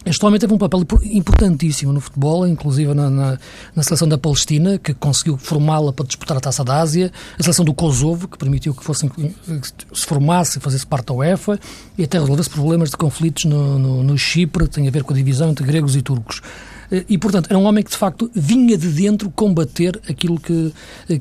Este 0.05 0.25
homem 0.27 0.39
teve 0.39 0.53
um 0.53 0.59
papel 0.59 0.85
importantíssimo 1.05 1.93
no 1.93 2.01
futebol, 2.01 2.45
inclusive 2.45 2.93
na, 2.93 3.09
na, 3.09 3.39
na 3.75 3.83
seleção 3.85 4.09
da 4.09 4.19
Palestina, 4.19 4.77
que 4.77 4.93
conseguiu 4.93 5.39
formá-la 5.39 5.93
para 5.93 6.05
disputar 6.05 6.37
a 6.37 6.41
Taça 6.41 6.65
da 6.65 6.81
Ásia, 6.81 7.13
a 7.39 7.43
seleção 7.43 7.65
do 7.65 7.73
Kosovo, 7.73 8.27
que 8.27 8.37
permitiu 8.37 8.75
que 8.75 8.83
fossem, 8.83 9.09
se 9.93 10.07
formasse 10.07 10.59
e 10.59 10.61
fazesse 10.61 10.85
parte 10.85 11.07
da 11.07 11.15
UEFA, 11.15 11.59
e 11.97 12.03
até 12.03 12.19
resolvesse 12.19 12.51
problemas 12.51 12.91
de 12.91 12.97
conflitos 12.97 13.45
no, 13.45 13.79
no, 13.79 14.03
no 14.03 14.19
Chipre, 14.19 14.65
que 14.65 14.71
tem 14.71 14.89
a 14.89 14.91
ver 14.91 15.05
com 15.05 15.13
a 15.13 15.17
divisão 15.17 15.51
entre 15.51 15.65
gregos 15.65 15.95
e 15.95 16.03
turcos. 16.03 16.43
E, 17.09 17.17
portanto, 17.17 17.47
era 17.49 17.59
um 17.59 17.65
homem 17.65 17.83
que, 17.83 17.91
de 17.91 17.97
facto, 17.97 18.31
vinha 18.35 18.77
de 18.77 18.89
dentro 18.89 19.31
combater 19.31 20.01
aquilo 20.09 20.39
que, 20.39 20.73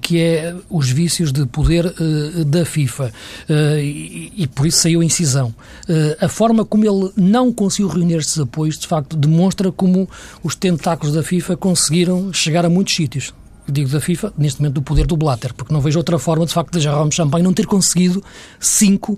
que 0.01 0.19
é 0.19 0.53
os 0.69 0.89
vícios 0.89 1.31
de 1.31 1.45
poder 1.45 1.85
uh, 1.85 2.45
da 2.45 2.65
FIFA. 2.65 3.13
Uh, 3.49 3.77
e, 3.77 4.33
e, 4.35 4.47
por 4.47 4.65
isso 4.65 4.79
saiu 4.79 5.01
em 5.01 5.09
cisão. 5.09 5.53
Uh, 5.87 6.25
a 6.25 6.27
forma 6.27 6.65
como 6.65 6.85
ele 6.85 7.11
não 7.15 7.53
conseguiu 7.53 7.87
reunir 7.87 8.15
estes 8.15 8.37
apoios, 8.39 8.77
de 8.77 8.87
facto, 8.87 9.15
demonstra 9.15 9.71
como 9.71 10.09
os 10.43 10.55
tentáculos 10.55 11.15
da 11.15 11.23
FIFA 11.23 11.55
conseguiram 11.55 12.33
chegar 12.33 12.65
a 12.65 12.69
muitos 12.69 12.95
sítios 12.95 13.33
digo 13.69 13.89
da 13.89 14.01
FIFA, 14.01 14.33
neste 14.37 14.59
momento 14.59 14.75
do 14.75 14.81
poder 14.81 15.07
do 15.07 15.15
Blatter, 15.15 15.53
porque 15.53 15.71
não 15.71 15.79
vejo 15.79 15.97
outra 15.97 16.19
forma, 16.19 16.45
de 16.45 16.53
facto, 16.53 16.73
de 16.73 16.83
Jérôme 16.83 17.13
Champagne 17.13 17.43
não 17.43 17.53
ter 17.53 17.65
conseguido 17.65 18.21
cinco 18.59 19.17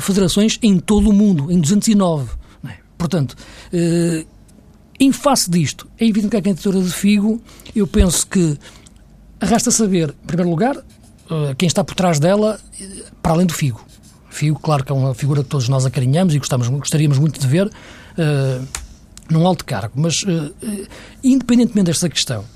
federações 0.00 0.60
em 0.62 0.78
todo 0.78 1.10
o 1.10 1.12
mundo, 1.12 1.50
em 1.50 1.58
209. 1.58 2.30
É? 2.68 2.74
Portanto, 2.96 3.34
eh, 3.72 4.24
em 4.98 5.12
face 5.12 5.50
disto, 5.50 5.88
é 5.98 6.04
evidente 6.04 6.30
que 6.30 6.36
a 6.36 6.42
candidatura 6.42 6.80
de 6.80 6.90
Figo, 6.90 7.40
eu 7.74 7.86
penso 7.86 8.26
que 8.26 8.56
resta 9.40 9.70
saber, 9.70 10.10
em 10.22 10.26
primeiro 10.26 10.50
lugar, 10.50 10.76
eh, 10.76 11.54
quem 11.56 11.66
está 11.66 11.82
por 11.82 11.94
trás 11.94 12.18
dela, 12.18 12.60
para 13.22 13.32
além 13.32 13.46
do 13.46 13.54
Figo. 13.54 13.84
Figo, 14.30 14.58
claro 14.58 14.84
que 14.84 14.90
é 14.90 14.94
uma 14.94 15.14
figura 15.14 15.42
que 15.42 15.48
todos 15.48 15.68
nós 15.68 15.86
acarinhamos 15.86 16.34
e 16.34 16.38
gostamos, 16.38 16.68
gostaríamos 16.68 17.18
muito 17.18 17.38
de 17.38 17.46
ver 17.46 17.66
uh, 17.66 18.68
num 19.30 19.46
alto 19.46 19.64
cargo, 19.64 19.92
mas 19.94 20.22
uh, 20.22 20.52
independentemente 21.22 21.86
desta 21.86 22.08
questão, 22.08 22.40
eh, 22.40 22.53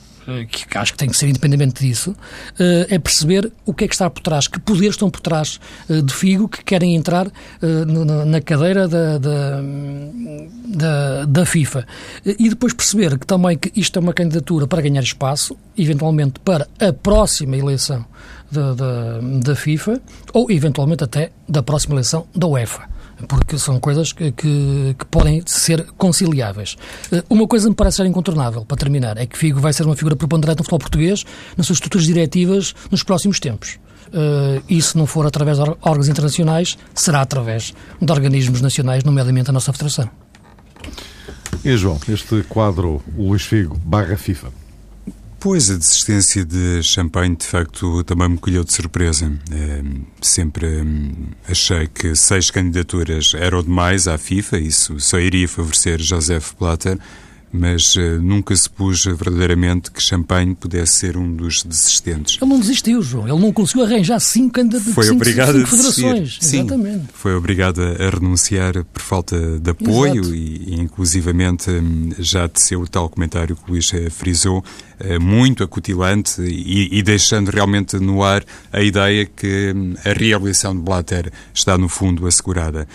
que 0.48 0.76
acho 0.76 0.92
que 0.92 0.98
tem 0.98 1.08
que 1.08 1.16
ser 1.16 1.28
independente 1.28 1.84
disso, 1.84 2.14
eh, 2.58 2.86
é 2.90 2.98
perceber 2.98 3.50
o 3.64 3.72
que 3.72 3.84
é 3.84 3.88
que 3.88 3.94
está 3.94 4.08
por 4.10 4.22
trás, 4.22 4.46
que 4.46 4.60
poderes 4.60 4.94
estão 4.94 5.10
por 5.10 5.20
trás 5.20 5.58
eh, 5.88 6.02
de 6.02 6.12
Figo 6.12 6.48
que 6.48 6.62
querem 6.64 6.94
entrar 6.94 7.30
na 8.26 8.40
cadeira 8.40 8.86
da, 8.86 9.18
da, 9.18 9.62
da, 10.66 11.24
da 11.24 11.46
FIFA. 11.46 11.86
E 12.24 12.48
depois 12.48 12.72
perceber 12.72 13.18
que 13.18 13.26
também 13.26 13.56
que 13.56 13.72
isto 13.78 13.98
é 13.98 14.00
uma 14.00 14.12
candidatura 14.12 14.66
para 14.66 14.82
ganhar 14.82 15.02
espaço, 15.02 15.56
eventualmente 15.76 16.40
para 16.40 16.68
a 16.80 16.92
próxima 16.92 17.56
eleição 17.56 18.04
da, 18.50 18.74
da, 18.74 19.20
da 19.20 19.56
FIFA, 19.56 20.00
ou 20.32 20.50
eventualmente 20.50 21.04
até 21.04 21.30
da 21.48 21.62
próxima 21.62 21.94
eleição 21.94 22.26
da 22.34 22.46
UEFA 22.46 22.97
porque 23.26 23.58
são 23.58 23.80
coisas 23.80 24.12
que, 24.12 24.30
que, 24.32 24.94
que, 24.98 25.04
podem 25.06 25.42
ser 25.46 25.86
conciliáveis. 25.96 26.76
Eh, 27.10 27.22
uma 27.28 27.46
coisa 27.48 27.68
me 27.68 27.74
parece 27.74 27.96
ser 27.96 28.06
incontornável, 28.06 28.64
para 28.64 28.76
terminar, 28.76 29.16
é 29.16 29.26
que 29.26 29.36
Figo 29.36 29.60
vai 29.60 29.72
ser 29.72 29.84
uma 29.84 29.96
figura 29.96 30.14
preponderante 30.14 30.58
no 30.58 30.64
futebol 30.64 30.78
português 30.78 31.24
nas 31.56 31.66
suas 31.66 31.76
estruturas 31.78 32.06
diretivas 32.06 32.74
nos 32.90 33.02
próximos 33.02 33.40
tempos. 33.40 33.78
Uh, 34.08 34.62
e 34.68 34.80
se 34.80 34.96
não 34.96 35.06
for 35.06 35.26
através 35.26 35.58
de 35.58 35.64
órgãos 35.82 36.08
internacionais, 36.08 36.78
será 36.94 37.20
através 37.20 37.74
de 38.00 38.10
organismos 38.10 38.62
nacionais, 38.62 39.04
nomeadamente 39.04 39.50
a 39.50 39.52
nossa 39.52 39.72
Federação. 39.72 40.08
E 41.64 41.76
João, 41.76 41.98
este 42.08 42.42
quadro 42.44 43.02
Luís 43.16 43.42
Figo 43.42 43.76
barra 43.84 44.16
FIFA, 44.16 44.48
Pois, 45.40 45.70
a 45.70 45.76
desistência 45.76 46.44
de 46.44 46.82
Champagne, 46.82 47.36
de 47.36 47.46
facto, 47.46 48.02
também 48.02 48.30
me 48.30 48.38
colheu 48.38 48.64
de 48.64 48.72
surpresa. 48.72 49.32
É, 49.52 49.82
sempre 50.20 50.82
hum, 50.82 51.12
achei 51.48 51.86
que 51.86 52.14
seis 52.16 52.50
candidaturas 52.50 53.34
eram 53.34 53.62
demais 53.62 54.08
à 54.08 54.18
FIFA, 54.18 54.58
isso 54.58 54.98
só 54.98 55.18
iria 55.20 55.46
favorecer 55.46 56.00
Joseph 56.00 56.54
Blatter 56.58 56.98
mas 57.52 57.96
uh, 57.96 58.20
nunca 58.20 58.54
se 58.54 58.68
pôs 58.68 59.04
verdadeiramente 59.04 59.90
que 59.90 60.02
Champagne 60.02 60.54
pudesse 60.54 60.92
ser 60.92 61.16
um 61.16 61.32
dos 61.34 61.62
desistentes. 61.62 62.38
Ele 62.40 62.50
não 62.50 62.60
desistiu, 62.60 63.02
João. 63.02 63.28
Ele 63.28 63.38
não 63.38 63.52
conseguiu 63.52 63.84
arranjar 63.84 64.20
cinco 64.20 64.54
candidatos 64.54 64.92
foi 64.92 65.04
cinco, 65.04 65.16
obrigado 65.16 65.52
cinco 65.52 65.64
a 65.64 65.66
federações. 65.66 66.38
Sim, 66.40 66.60
Exatamente. 66.60 67.04
Foi 67.14 67.34
obrigado 67.34 67.80
a 67.82 68.10
renunciar 68.10 68.84
por 68.84 69.02
falta 69.02 69.58
de 69.58 69.70
apoio 69.70 70.20
Exato. 70.20 70.34
e, 70.34 70.74
inclusivamente, 70.80 71.70
hum, 71.70 72.10
já 72.18 72.48
teceu 72.48 72.82
o 72.82 72.88
tal 72.88 73.08
comentário 73.08 73.56
que 73.56 73.62
o 73.64 73.72
Luís 73.72 73.92
eh, 73.94 74.10
frisou, 74.10 74.64
eh, 75.00 75.18
muito 75.18 75.62
acutilante 75.62 76.42
e, 76.42 76.98
e, 76.98 77.02
deixando 77.02 77.50
realmente 77.50 77.96
no 77.98 78.22
ar 78.22 78.44
a 78.72 78.82
ideia 78.82 79.24
que 79.24 79.72
hum, 79.74 79.94
a 80.04 80.12
realização 80.12 80.74
de 80.74 80.82
Blatter 80.82 81.32
está, 81.54 81.78
no 81.78 81.88
fundo, 81.88 82.26
assegurada. 82.26 82.86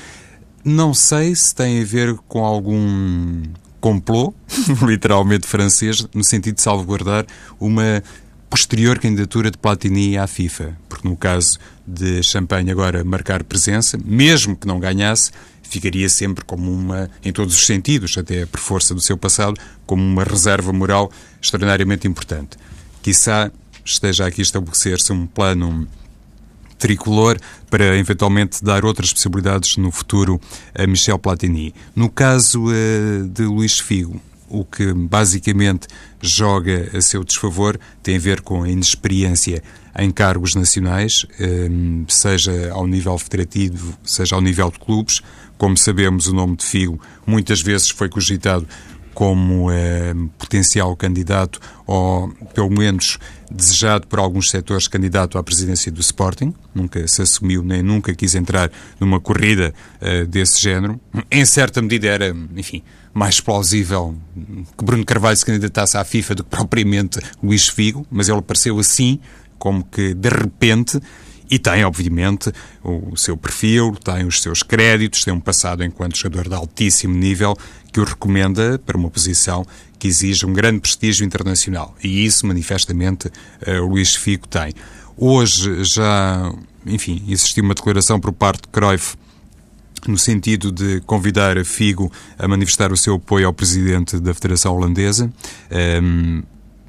Não 0.64 0.94
sei 0.94 1.36
se 1.36 1.54
tem 1.54 1.82
a 1.82 1.86
ver 1.86 2.16
com 2.28 2.44
algum 2.44 3.42
complô, 3.84 4.34
literalmente 4.88 5.46
francês, 5.46 6.08
no 6.14 6.24
sentido 6.24 6.56
de 6.56 6.62
salvaguardar 6.62 7.26
uma 7.60 8.02
posterior 8.50 8.98
candidatura 8.98 9.52
de 9.52 9.58
Platini 9.58 10.18
à 10.18 10.26
FIFA. 10.26 10.78
Porque 10.88 11.06
no 11.06 11.18
caso 11.18 11.60
de 11.86 12.24
Champagne 12.24 12.72
agora 12.72 13.04
marcar 13.04 13.44
presença, 13.44 14.00
mesmo 14.06 14.56
que 14.56 14.66
não 14.66 14.80
ganhasse, 14.80 15.32
ficaria 15.64 16.08
sempre 16.08 16.46
como 16.46 16.72
uma, 16.72 17.10
em 17.26 17.34
todos 17.34 17.58
os 17.58 17.66
sentidos, 17.66 18.18
até 18.18 18.46
por 18.46 18.62
força 18.62 18.94
do 18.94 19.02
seu 19.02 19.18
passado, 19.18 19.60
como 19.86 20.02
uma 20.02 20.24
reserva 20.24 20.72
moral 20.72 21.12
extraordinariamente 21.42 22.08
importante. 22.08 22.58
Quissá 23.02 23.52
esteja 23.84 24.26
aqui 24.26 24.40
a 24.40 24.44
estabelecer-se 24.44 25.12
um 25.12 25.28
plano 25.28 25.86
tricolor 26.84 27.40
para 27.70 27.98
eventualmente 27.98 28.62
dar 28.62 28.84
outras 28.84 29.14
possibilidades 29.14 29.78
no 29.78 29.90
futuro 29.90 30.38
a 30.76 30.86
Michel 30.86 31.18
Platini. 31.18 31.74
No 31.96 32.10
caso 32.10 32.66
uh, 32.66 33.26
de 33.30 33.44
Luís 33.44 33.80
Figo, 33.80 34.20
o 34.50 34.66
que 34.66 34.92
basicamente 34.94 35.88
joga 36.22 36.90
a 36.94 37.02
seu 37.02 37.24
desfavor 37.24 37.80
tem 38.04 38.18
a 38.18 38.20
ver 38.20 38.42
com 38.42 38.64
a 38.64 38.70
inexperiência 38.70 39.64
em 39.98 40.12
cargos 40.12 40.56
nacionais, 40.56 41.26
ehm, 41.40 42.04
seja 42.10 42.72
ao 42.74 42.86
nível 42.86 43.18
federativo, 43.18 43.98
seja 44.04 44.36
ao 44.36 44.42
nível 44.42 44.70
de 44.70 44.80
clubes. 44.80 45.22
Como 45.58 45.78
sabemos, 45.78 46.28
o 46.28 46.34
nome 46.34 46.58
de 46.58 46.66
Figo 46.66 47.00
muitas 47.26 47.62
vezes 47.62 47.90
foi 47.90 48.10
cogitado 48.10 48.68
como 49.14 49.72
eh, 49.72 50.14
potencial 50.38 50.96
candidato, 50.96 51.60
ou 51.86 52.30
pelo 52.54 52.70
menos 52.70 53.20
desejado 53.50 54.08
por 54.08 54.20
alguns 54.20 54.50
setores 54.50 54.88
candidato 54.88 55.38
à 55.38 55.44
presidência 55.44 55.92
do 55.92 56.02
Sporting. 56.02 56.54
Nunca 56.74 57.08
se 57.08 57.22
assumiu, 57.22 57.64
nem 57.64 57.84
nunca 57.84 58.14
quis 58.16 58.36
entrar 58.36 58.72
numa 59.00 59.20
corrida 59.20 59.74
eh, 60.02 60.26
desse 60.26 60.62
género. 60.62 61.00
Em 61.30 61.46
certa 61.46 61.82
medida 61.82 62.08
era, 62.08 62.36
enfim, 62.56 62.82
mais 63.14 63.40
plausível 63.40 64.16
que 64.78 64.84
Bruno 64.84 65.06
Carvalho 65.06 65.38
se 65.38 65.46
candidatasse 65.46 65.98
à 65.98 66.04
FIFA 66.04 66.36
do 66.36 66.44
que 66.44 66.50
propriamente 66.50 67.20
Luís 67.42 67.68
Figo, 67.68 68.06
mas 68.10 68.28
ele 68.28 68.40
apareceu 68.40 68.80
assim, 68.80 69.20
como 69.60 69.84
que 69.84 70.14
de 70.14 70.30
repente 70.30 71.00
e 71.50 71.60
tem, 71.60 71.86
obviamente, 71.86 72.52
o 72.84 73.16
seu 73.16 73.38
perfil, 73.38 73.96
tem 74.04 74.26
os 74.26 74.42
seus 74.42 74.64
créditos, 74.64 75.24
tem 75.24 75.32
um 75.32 75.40
passado 75.40 75.84
enquanto 75.84 76.18
jogador 76.18 76.50
de 76.50 76.56
altíssimo 76.56 77.14
nível 77.14 77.56
que 77.94 78.00
o 78.00 78.04
recomenda 78.04 78.80
para 78.84 78.98
uma 78.98 79.10
posição 79.10 79.66
que 80.00 80.08
exige 80.08 80.46
um 80.46 80.52
grande 80.52 80.82
prestígio 80.82 81.24
internacional. 81.24 81.96
E 82.04 82.26
isso, 82.26 82.46
manifestamente, 82.46 83.28
uh, 83.28 83.86
Luís 83.88 84.16
Figo 84.16 84.48
tem. 84.48 84.74
Hoje 85.16 85.84
já, 85.84 86.52
enfim, 86.86 87.24
existiu 87.30 87.64
uma 87.64 87.76
declaração 87.76 88.20
por 88.20 88.34
parte 88.34 88.64
de 88.64 88.68
Cruyff 88.70 89.16
no 90.08 90.18
sentido 90.18 90.72
de 90.72 91.00
convidar 91.02 91.64
Figo 91.64 92.12
a 92.38 92.48
manifestar 92.48 92.92
o 92.92 92.98
seu 92.98 93.16
apoio 93.16 93.48
ao 93.48 93.54
presidente 93.54 94.20
da 94.20 94.34
Federação 94.34 94.76
Holandesa, 94.76 95.26
um, 95.26 95.32
ehm, 95.72 96.44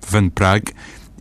Van 0.08 0.28
Praag, 0.30 0.72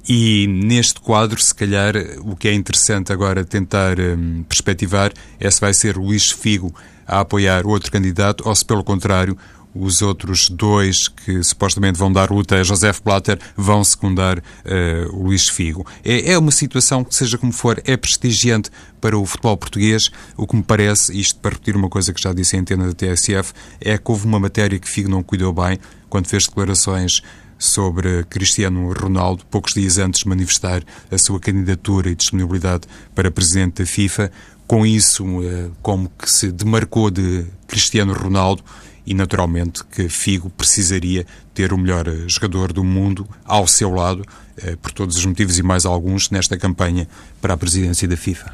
e 0.08 0.48
neste 0.48 1.00
quadro, 1.00 1.42
se 1.42 1.54
calhar, 1.56 1.96
o 2.22 2.36
que 2.36 2.48
é 2.48 2.54
interessante 2.54 3.14
agora 3.14 3.46
tentar 3.46 4.00
um, 4.00 4.44
perspectivar 4.44 5.14
é 5.40 5.50
se 5.50 5.62
vai 5.62 5.74
ser 5.74 5.96
Luís 5.96 6.30
Figo 6.30 6.74
a 7.08 7.22
apoiar 7.22 7.66
outro 7.66 7.92
candidato 7.92 8.44
ou 8.48 8.54
se, 8.56 8.66
pelo 8.66 8.84
contrário, 8.84 9.38
os 9.74 10.02
outros 10.02 10.50
dois 10.50 11.08
que 11.08 11.44
supostamente 11.44 11.98
vão 11.98 12.12
dar 12.12 12.30
luta 12.32 12.56
a 12.56 12.64
José 12.64 12.92
Blatter 13.04 13.40
vão 13.56 13.84
secundar 13.84 14.40
uh, 14.40 15.16
Luís 15.16 15.48
Figo. 15.48 15.86
É, 16.04 16.32
é, 16.32 16.38
uma 16.38 16.52
situação 16.52 17.04
que, 17.04 17.16
seja 17.16 17.38
como 17.38 17.52
for, 17.52 17.82
é 17.86 17.98
prestigiante 17.98 18.70
para 19.02 19.18
o 19.18 19.26
futebol 19.26 19.58
português. 19.58 20.12
O 20.38 20.46
que 20.46 20.56
me 20.56 20.64
parece, 20.64 21.18
isto 21.20 21.40
para 21.40 21.52
repetir 21.52 21.76
uma 21.76 21.90
coisa 21.90 22.14
que 22.14 22.22
já 22.22 22.34
disse 22.34 22.56
em 22.56 22.60
antena 22.60 22.88
da 22.88 22.94
TSF, 22.94 23.54
é 23.82 23.98
que 23.98 24.12
houve 24.12 24.26
uma 24.26 24.40
matéria 24.40 24.78
que 24.78 24.90
Figo 24.90 25.10
não 25.10 25.24
cuidou 25.24 25.52
bem 25.52 25.80
quando 26.10 26.28
fez 26.28 26.46
declarações 26.48 27.22
sobre 27.58 28.24
Cristiano 28.26 28.92
Ronaldo, 28.92 29.46
poucos 29.50 29.74
dias 29.74 29.98
antes 29.98 30.22
de 30.22 30.30
manifestar 30.30 30.84
a 31.10 31.18
sua 31.18 31.40
candidatura 31.40 32.10
e 32.10 32.16
disponibilidade 32.16 32.88
para 33.16 33.32
presidente 33.32 33.82
da 33.82 33.86
FIFA. 33.86 34.32
Com 34.68 34.86
isso, 34.86 35.26
eh, 35.44 35.70
como 35.82 36.10
que 36.10 36.30
se 36.30 36.52
demarcou 36.52 37.10
de 37.10 37.46
Cristiano 37.68 38.14
Ronaldo 38.14 38.64
e, 39.06 39.14
naturalmente, 39.14 39.84
que 39.84 40.08
Figo 40.08 40.50
precisaria 40.50 41.26
ter 41.54 41.74
o 41.74 41.78
melhor 41.78 42.08
eh, 42.08 42.26
jogador 42.28 42.72
do 42.72 42.84
mundo 42.84 43.28
ao 43.44 43.68
seu 43.68 43.92
lado, 43.92 44.26
eh, 44.58 44.76
por 44.82 44.92
todos 44.92 45.18
os 45.18 45.26
motivos 45.26 45.58
e 45.58 45.64
mais 45.64 45.86
alguns, 45.86 46.30
nesta 46.30 46.58
campanha 46.58 47.08
para 47.42 47.54
a 47.54 47.58
presidência 47.58 48.08
da 48.08 48.18
FIFA. 48.18 48.54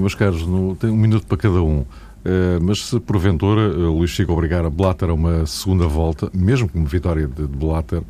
meus 0.00 0.14
caros, 0.14 0.46
no, 0.46 0.74
tem 0.76 0.90
um 0.90 0.96
minuto 0.96 1.26
para 1.26 1.38
cada 1.38 1.62
um. 1.62 1.84
Mas 2.60 2.84
se 2.84 3.00
porventura 3.00 3.70
uh, 3.70 3.96
Luís 3.96 4.10
Chico 4.10 4.32
obrigar 4.32 4.62
a 4.62 4.68
Blatter 4.68 5.08
a 5.08 5.14
uma 5.14 5.46
segunda 5.46 5.86
volta, 5.86 6.28
mesmo 6.34 6.68
com 6.68 6.84
vitória 6.84 7.26
de, 7.26 7.46
de 7.46 7.56
Blatter, 7.56 8.02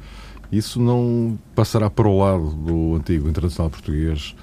isso 0.50 0.80
não 0.80 1.38
passará 1.54 1.90
para 1.90 2.08
o 2.08 2.18
lado 2.18 2.50
do 2.50 2.96
antigo 2.96 3.28
internacional 3.28 3.70
português 3.70 4.34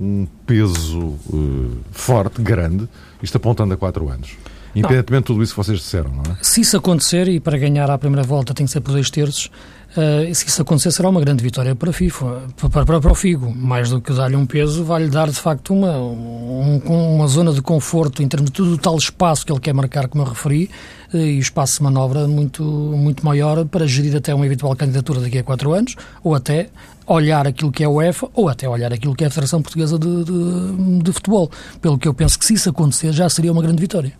um 0.00 0.26
peso 0.46 0.98
uh, 0.98 1.78
forte, 1.92 2.40
grande, 2.40 2.88
isto 3.22 3.36
apontando 3.36 3.74
a 3.74 3.76
quatro 3.76 4.08
anos? 4.08 4.36
Independentemente 4.74 5.22
de 5.22 5.26
tudo 5.26 5.42
isso 5.42 5.52
que 5.52 5.58
vocês 5.58 5.78
disseram, 5.78 6.10
não 6.10 6.32
é? 6.32 6.36
Se 6.42 6.60
isso 6.60 6.76
acontecer, 6.76 7.28
e 7.28 7.40
para 7.40 7.58
ganhar 7.58 7.90
à 7.90 7.98
primeira 7.98 8.22
volta 8.22 8.54
tem 8.54 8.66
que 8.66 8.72
ser 8.72 8.80
por 8.80 8.92
dois 8.92 9.10
terços, 9.10 9.50
Uh, 9.90 10.32
se 10.32 10.46
isso 10.46 10.62
acontecer, 10.62 10.92
será 10.92 11.08
uma 11.08 11.20
grande 11.20 11.42
vitória 11.42 11.74
para 11.74 11.90
a 11.90 11.92
FIFA, 11.92 12.42
para, 12.56 12.84
para, 12.84 13.00
para 13.00 13.10
o 13.10 13.14
Figo. 13.14 13.52
Mais 13.52 13.90
do 13.90 14.00
que 14.00 14.12
dar-lhe 14.12 14.36
um 14.36 14.46
peso, 14.46 14.84
vai-lhe 14.84 15.08
dar 15.08 15.28
de 15.28 15.34
facto 15.34 15.74
uma, 15.74 15.98
um, 15.98 16.80
uma 17.16 17.26
zona 17.26 17.52
de 17.52 17.60
conforto 17.60 18.22
em 18.22 18.28
termos 18.28 18.50
de 18.50 18.56
todo 18.56 18.72
o 18.72 18.78
tal 18.78 18.96
espaço 18.96 19.44
que 19.44 19.50
ele 19.50 19.58
quer 19.58 19.74
marcar, 19.74 20.06
como 20.06 20.22
eu 20.22 20.28
referi, 20.28 20.70
uh, 21.12 21.16
e 21.16 21.40
espaço 21.40 21.78
de 21.78 21.82
manobra 21.82 22.28
muito, 22.28 22.62
muito 22.62 23.24
maior 23.26 23.64
para 23.64 23.84
gerir 23.84 24.14
até 24.16 24.32
uma 24.32 24.46
eventual 24.46 24.76
candidatura 24.76 25.20
daqui 25.20 25.38
a 25.38 25.42
quatro 25.42 25.72
anos, 25.72 25.96
ou 26.22 26.36
até 26.36 26.68
olhar 27.04 27.48
aquilo 27.48 27.72
que 27.72 27.82
é 27.82 27.88
o 27.88 27.94
UEFA, 27.94 28.28
ou 28.32 28.48
até 28.48 28.68
olhar 28.68 28.92
aquilo 28.92 29.16
que 29.16 29.24
é 29.24 29.26
a 29.26 29.30
Federação 29.30 29.60
Portuguesa 29.60 29.98
de, 29.98 30.24
de, 30.24 31.02
de 31.02 31.12
Futebol. 31.12 31.50
Pelo 31.82 31.98
que 31.98 32.06
eu 32.06 32.14
penso 32.14 32.38
que 32.38 32.46
se 32.46 32.54
isso 32.54 32.70
acontecer, 32.70 33.12
já 33.12 33.28
seria 33.28 33.50
uma 33.50 33.60
grande 33.60 33.80
vitória. 33.80 34.12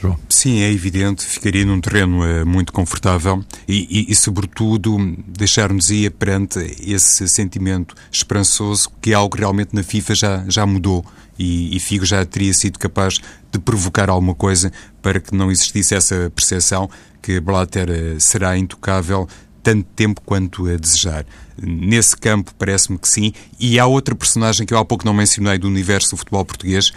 João? 0.00 0.18
Sim, 0.28 0.60
é 0.60 0.70
evidente, 0.70 1.24
ficaria 1.24 1.64
num 1.64 1.80
terreno 1.80 2.20
uh, 2.20 2.46
muito 2.46 2.72
confortável 2.72 3.44
e, 3.66 4.06
e, 4.08 4.12
e 4.12 4.14
sobretudo, 4.14 4.96
deixar-nos 5.26 5.90
ir 5.90 6.10
perante 6.12 6.58
esse 6.80 7.28
sentimento 7.28 7.94
esperançoso 8.10 8.90
que 9.00 9.14
algo 9.14 9.36
realmente 9.36 9.74
na 9.74 9.82
FIFA 9.82 10.14
já, 10.14 10.44
já 10.48 10.66
mudou 10.66 11.04
e, 11.38 11.76
e 11.76 11.80
Figo 11.80 12.04
já 12.04 12.24
teria 12.24 12.52
sido 12.54 12.78
capaz 12.78 13.20
de 13.50 13.58
provocar 13.58 14.08
alguma 14.10 14.34
coisa 14.34 14.72
para 15.02 15.20
que 15.20 15.34
não 15.34 15.50
existisse 15.50 15.94
essa 15.94 16.30
percepção 16.34 16.88
que 17.22 17.40
Blatter 17.40 17.88
uh, 17.90 18.20
será 18.20 18.56
intocável 18.56 19.28
tanto 19.66 19.88
tempo 19.96 20.20
quanto 20.24 20.68
a 20.68 20.76
desejar. 20.76 21.26
Nesse 21.60 22.16
campo, 22.16 22.54
parece-me 22.56 22.96
que 22.96 23.08
sim. 23.08 23.32
E 23.58 23.80
há 23.80 23.86
outra 23.86 24.14
personagem 24.14 24.64
que 24.64 24.72
eu 24.72 24.78
há 24.78 24.84
pouco 24.84 25.04
não 25.04 25.12
mencionei 25.12 25.58
do 25.58 25.66
universo 25.66 26.10
do 26.10 26.18
futebol 26.18 26.44
português, 26.44 26.92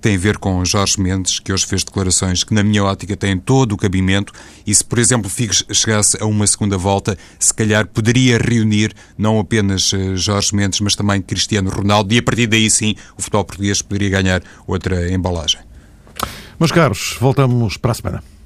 tem 0.00 0.16
a 0.16 0.18
ver 0.18 0.38
com 0.38 0.64
Jorge 0.64 1.00
Mendes, 1.00 1.38
que 1.38 1.52
hoje 1.52 1.66
fez 1.66 1.84
declarações 1.84 2.42
que, 2.42 2.54
na 2.54 2.62
minha 2.62 2.82
ótica, 2.82 3.16
têm 3.16 3.38
todo 3.38 3.72
o 3.72 3.76
cabimento 3.76 4.32
e 4.66 4.74
se, 4.74 4.84
por 4.84 4.98
exemplo, 4.98 5.30
Figo 5.30 5.52
chegasse 5.72 6.16
a 6.20 6.26
uma 6.26 6.46
segunda 6.46 6.76
volta, 6.76 7.16
se 7.38 7.52
calhar 7.52 7.86
poderia 7.86 8.38
reunir 8.38 8.92
não 9.16 9.38
apenas 9.38 9.92
eh, 9.92 10.16
Jorge 10.16 10.54
Mendes, 10.54 10.80
mas 10.80 10.94
também 10.94 11.20
Cristiano 11.20 11.70
Ronaldo 11.70 12.12
e, 12.14 12.18
a 12.18 12.22
partir 12.22 12.46
daí, 12.46 12.70
sim, 12.70 12.94
o 13.16 13.22
futebol 13.22 13.44
português 13.44 13.82
poderia 13.82 14.10
ganhar 14.10 14.42
outra 14.66 15.12
embalagem. 15.12 15.60
Meus 16.58 16.72
caros, 16.72 17.16
voltamos 17.20 17.76
para 17.76 17.92
a 17.92 17.94
semana. 17.94 18.39